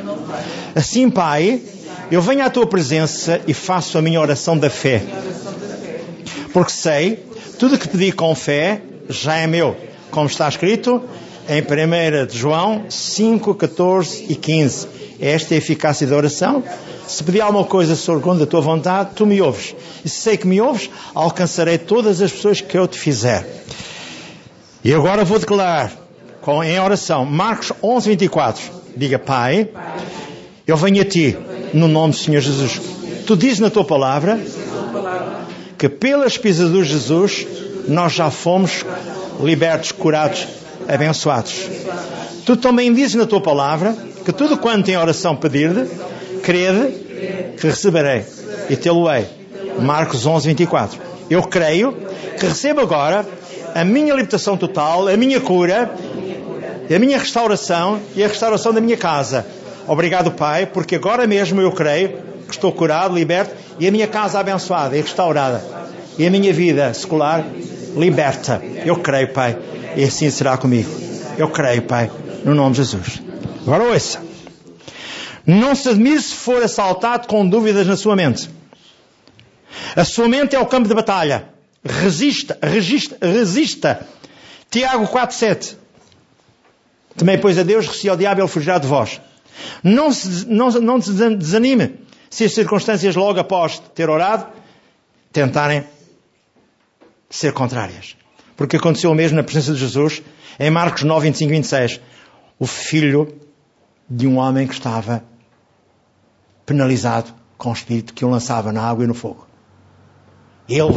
Assim, 0.74 1.10
Pai, 1.10 1.60
eu 2.10 2.22
venho 2.22 2.44
à 2.44 2.48
tua 2.48 2.66
presença 2.66 3.40
e 3.46 3.52
faço 3.52 3.98
a 3.98 4.02
minha 4.02 4.20
oração 4.20 4.56
da 4.56 4.70
fé. 4.70 5.02
Porque 6.52 6.72
sei, 6.72 7.22
tudo 7.58 7.78
que 7.78 7.86
pedi 7.86 8.12
com 8.12 8.34
fé 8.34 8.80
já 9.08 9.36
é 9.36 9.46
meu. 9.46 9.76
Como 10.10 10.26
está 10.26 10.48
escrito 10.48 11.02
em 11.46 11.60
1 11.60 12.26
de 12.26 12.38
João 12.38 12.86
5, 12.88 13.54
14 13.54 14.26
e 14.28 14.34
15. 14.34 14.88
Esta 15.20 15.54
é 15.54 15.56
a 15.56 15.58
eficácia 15.58 16.06
da 16.06 16.16
oração. 16.16 16.64
Se 17.06 17.22
pedir 17.22 17.42
alguma 17.42 17.64
coisa 17.64 17.94
segundo 17.94 18.44
a 18.44 18.46
tua 18.46 18.60
vontade, 18.62 19.10
tu 19.14 19.26
me 19.26 19.40
ouves. 19.42 19.74
E 20.02 20.08
se 20.08 20.20
sei 20.20 20.36
que 20.38 20.46
me 20.46 20.60
ouves, 20.60 20.88
alcançarei 21.14 21.76
todas 21.76 22.22
as 22.22 22.32
pessoas 22.32 22.60
que 22.60 22.78
eu 22.78 22.88
te 22.88 22.98
fizer. 22.98 23.46
E 24.82 24.94
agora 24.94 25.24
vou 25.24 25.38
declarar 25.38 25.92
em 26.64 26.80
oração 26.80 27.26
Marcos 27.26 27.72
11, 27.82 28.08
24. 28.08 28.62
Diga, 28.96 29.18
Pai, 29.18 29.68
eu 30.66 30.76
venho 30.76 31.02
a 31.02 31.04
ti 31.04 31.36
no 31.72 31.88
nome 31.88 32.12
do 32.12 32.18
Senhor 32.18 32.40
Jesus. 32.40 32.81
Tu 33.26 33.37
dizes 33.37 33.61
na 33.61 33.70
tua 33.70 33.85
palavra 33.85 34.38
que 35.76 35.88
pelas 35.88 36.37
pisaduras 36.37 36.88
de 36.88 36.94
Jesus 36.94 37.46
nós 37.87 38.12
já 38.12 38.31
fomos 38.31 38.85
libertos, 39.40 39.92
curados, 39.92 40.46
abençoados. 40.88 41.68
Tu 42.44 42.57
também 42.57 42.92
dizes 42.92 43.14
na 43.14 43.26
tua 43.26 43.40
palavra 43.40 43.94
que 44.24 44.33
tudo 44.33 44.57
quanto 44.59 44.90
em 44.90 44.96
oração 44.96 45.37
pedir-te, 45.37 45.88
crede 46.42 46.92
que 47.59 47.66
receberei 47.66 48.24
e 48.68 48.76
tê-lo-ei. 48.76 49.26
Marcos 49.81 50.26
11, 50.26 50.48
24. 50.48 50.98
Eu 51.31 51.42
creio 51.42 51.94
que 52.38 52.46
recebo 52.46 52.81
agora 52.81 53.26
a 53.74 53.85
minha 53.85 54.14
libertação 54.14 54.57
total, 54.57 55.09
a 55.09 55.16
minha 55.16 55.40
cura, 55.40 55.90
a 56.94 56.98
minha 56.98 57.18
restauração 57.18 58.00
e 58.16 58.24
a 58.24 58.28
restauração 58.28 58.72
da 58.72 58.81
minha 58.81 58.96
casa 58.96 59.46
Obrigado, 59.88 60.31
Pai, 60.33 60.66
porque 60.66 60.96
agora 60.96 61.27
mesmo 61.27 61.62
eu 61.62 61.72
creio 61.72 62.11
que 62.46 62.53
estou 62.53 62.70
curado, 62.70 63.14
liberto 63.14 63.55
e 63.81 63.88
a 63.88 63.90
minha 63.90 64.07
casa 64.07 64.38
abençoada 64.38 64.96
e 64.96 65.01
restaurada. 65.01 65.64
E 66.18 66.27
a 66.27 66.31
minha 66.31 66.53
vida 66.53 66.92
secular 66.92 67.42
liberta. 67.96 68.61
Eu 68.85 68.96
creio, 68.96 69.33
Pai, 69.33 69.57
e 69.96 70.05
assim 70.05 70.29
será 70.31 70.59
comigo. 70.59 70.90
Eu 71.38 71.48
creio, 71.48 71.83
Pai, 71.83 72.11
no 72.44 72.55
nome 72.55 72.72
de 72.72 72.83
Jesus. 72.83 73.22
Agora 73.62 73.85
ouça. 73.85 74.20
Não 75.46 75.74
se 75.74 75.88
admire 75.88 76.20
se 76.20 76.35
for 76.35 76.62
assaltado 76.62 77.27
com 77.27 77.48
dúvidas 77.48 77.87
na 77.87 77.96
sua 77.96 78.14
mente. 78.14 78.51
A 79.96 80.05
sua 80.05 80.29
mente 80.29 80.55
é 80.55 80.61
o 80.61 80.66
campo 80.66 80.87
de 80.87 80.94
batalha. 80.94 81.48
Resista, 81.83 82.59
resista, 82.62 83.16
resista. 83.27 84.07
Tiago 84.70 85.07
4,7. 85.07 85.77
Também, 87.16 87.38
pois, 87.38 87.59
a 87.59 87.62
Deus, 87.62 87.87
receia 87.87 88.12
o 88.12 88.16
diabo, 88.16 88.42
ele 88.42 88.48
fugirá 88.48 88.77
de 88.77 88.87
vós. 88.87 89.18
Não 89.82 90.10
se, 90.10 90.46
não, 90.46 90.70
não 90.70 91.00
se 91.00 91.12
desanime 91.36 91.94
se 92.30 92.44
as 92.44 92.52
circunstâncias 92.52 93.16
logo 93.16 93.40
após 93.40 93.78
ter 93.94 94.08
orado 94.10 94.46
tentarem 95.32 95.84
ser 97.30 97.52
contrárias. 97.52 98.16
Porque 98.56 98.76
aconteceu 98.76 99.10
o 99.10 99.14
mesmo 99.14 99.36
na 99.36 99.42
presença 99.42 99.72
de 99.72 99.78
Jesus 99.78 100.22
em 100.58 100.70
Marcos 100.70 101.02
9, 101.02 101.26
25 101.28 101.50
e 101.50 101.56
26. 101.56 102.00
O 102.58 102.66
filho 102.66 103.38
de 104.08 104.26
um 104.26 104.38
homem 104.38 104.66
que 104.66 104.74
estava 104.74 105.22
penalizado 106.66 107.32
com 107.56 107.70
o 107.70 107.72
espírito 107.72 108.14
que 108.14 108.24
o 108.24 108.30
lançava 108.30 108.72
na 108.72 108.82
água 108.82 109.04
e 109.04 109.06
no 109.06 109.14
fogo. 109.14 109.46
Ele 110.68 110.92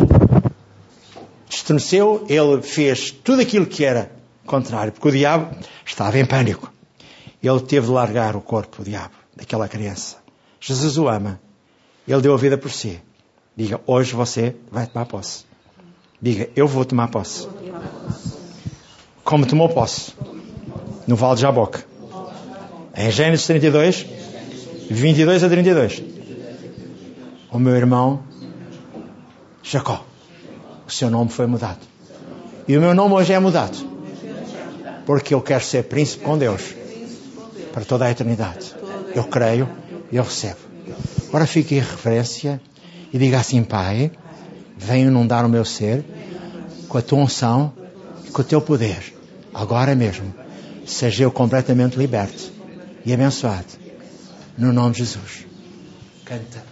estremeceu, 1.49 2.25
ele 2.29 2.61
fez 2.61 3.11
tudo 3.11 3.41
aquilo 3.41 3.65
que 3.65 3.83
era 3.83 4.11
contrário, 4.45 4.91
porque 4.91 5.07
o 5.07 5.11
diabo 5.11 5.55
estava 5.85 6.17
em 6.19 6.25
pânico. 6.25 6.71
Ele 7.43 7.59
teve 7.59 7.87
de 7.87 7.91
largar 7.91 8.35
o 8.35 8.41
corpo, 8.41 8.81
o 8.81 8.85
diabo, 8.85 9.15
daquela 9.35 9.67
criança. 9.67 10.17
Jesus 10.59 10.97
o 10.97 11.07
ama. 11.07 11.39
Ele 12.07 12.21
deu 12.21 12.33
a 12.35 12.37
vida 12.37 12.57
por 12.57 12.69
si. 12.69 13.01
Diga, 13.57 13.81
hoje 13.87 14.13
você 14.13 14.55
vai 14.71 14.85
tomar 14.85 15.05
posse. 15.05 15.43
Diga, 16.21 16.49
eu 16.55 16.67
vou 16.67 16.85
tomar 16.85 17.07
posse. 17.07 17.47
Como 19.23 19.47
tomou 19.47 19.69
posse? 19.69 20.13
No 21.07 21.15
Vale 21.15 21.35
de 21.35 21.41
Jaboque. 21.41 21.79
Em 22.95 23.09
Gênesis 23.09 23.47
32, 23.47 24.05
22 24.91 25.43
a 25.43 25.49
32. 25.49 26.03
O 27.51 27.57
meu 27.57 27.75
irmão 27.75 28.23
Jacó. 29.63 30.05
O 30.87 30.91
seu 30.91 31.09
nome 31.09 31.31
foi 31.31 31.47
mudado. 31.47 31.79
E 32.67 32.77
o 32.77 32.81
meu 32.81 32.93
nome 32.93 33.15
hoje 33.15 33.33
é 33.33 33.39
mudado. 33.39 33.77
Porque 35.07 35.33
eu 35.33 35.41
quero 35.41 35.63
ser 35.63 35.85
príncipe 35.85 36.23
com 36.23 36.37
Deus 36.37 36.80
para 37.71 37.85
toda 37.85 38.05
a 38.05 38.11
eternidade. 38.11 38.75
Eu 39.15 39.23
creio 39.25 39.69
e 40.11 40.17
eu 40.17 40.23
recebo. 40.23 40.59
Agora 41.27 41.45
fique 41.45 41.75
em 41.75 41.79
referência 41.79 42.61
e 43.13 43.17
diga 43.17 43.39
assim, 43.39 43.63
Pai, 43.63 44.11
venho 44.77 45.07
inundar 45.07 45.45
o 45.45 45.49
meu 45.49 45.63
ser 45.65 46.03
com 46.87 46.97
a 46.97 47.01
tua 47.01 47.19
unção 47.19 47.73
e 48.25 48.31
com 48.31 48.41
o 48.41 48.45
teu 48.45 48.61
poder. 48.61 49.13
Agora 49.53 49.95
mesmo. 49.95 50.33
Seja 50.85 51.23
eu 51.23 51.31
completamente 51.31 51.95
liberto 51.95 52.51
e 53.05 53.13
abençoado. 53.13 53.67
No 54.57 54.73
nome 54.73 54.93
de 54.93 54.99
Jesus. 54.99 55.45
Canta. 56.25 56.70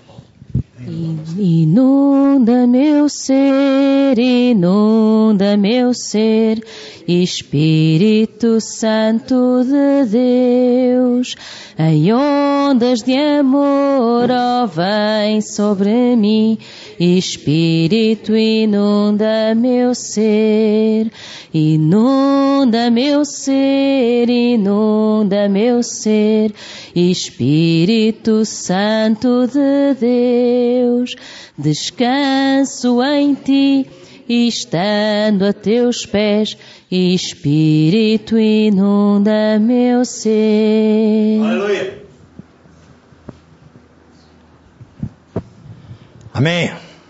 Inunda 0.88 2.66
meu 2.66 3.10
ser, 3.10 4.18
inunda 4.18 5.58
meu 5.58 5.94
ser, 5.94 6.64
Espírito 7.08 8.62
Santo 8.62 9.64
de 9.64 10.06
Deus, 10.10 11.36
em 11.78 12.12
ondas 12.60 13.02
de 13.02 13.16
amor, 13.16 14.30
ó, 14.32 14.66
vem 14.66 15.42
sobre 15.42 16.16
mim, 16.16 16.58
Espírito 17.00 18.36
inunda 18.36 19.56
meu 19.56 19.96
ser, 19.96 21.12
inunda 21.54 22.90
meu 22.90 23.24
ser, 23.24 24.30
inunda 24.30 25.48
meu 25.48 25.82
ser, 25.82 26.54
Espírito 26.96 28.44
Santo 28.46 29.48
de 29.48 29.94
Deus, 30.00 31.16
descanso 31.58 33.02
em 33.04 33.34
ti, 33.34 33.88
estando 34.28 35.46
a 35.46 35.54
teus 35.54 36.06
pés, 36.06 36.58
Espírito 36.92 38.38
inunda 38.38 39.58
meu 39.60 40.04
ser. 40.04 41.40
Aleluia. 41.42 42.09
Amém. 46.40 46.89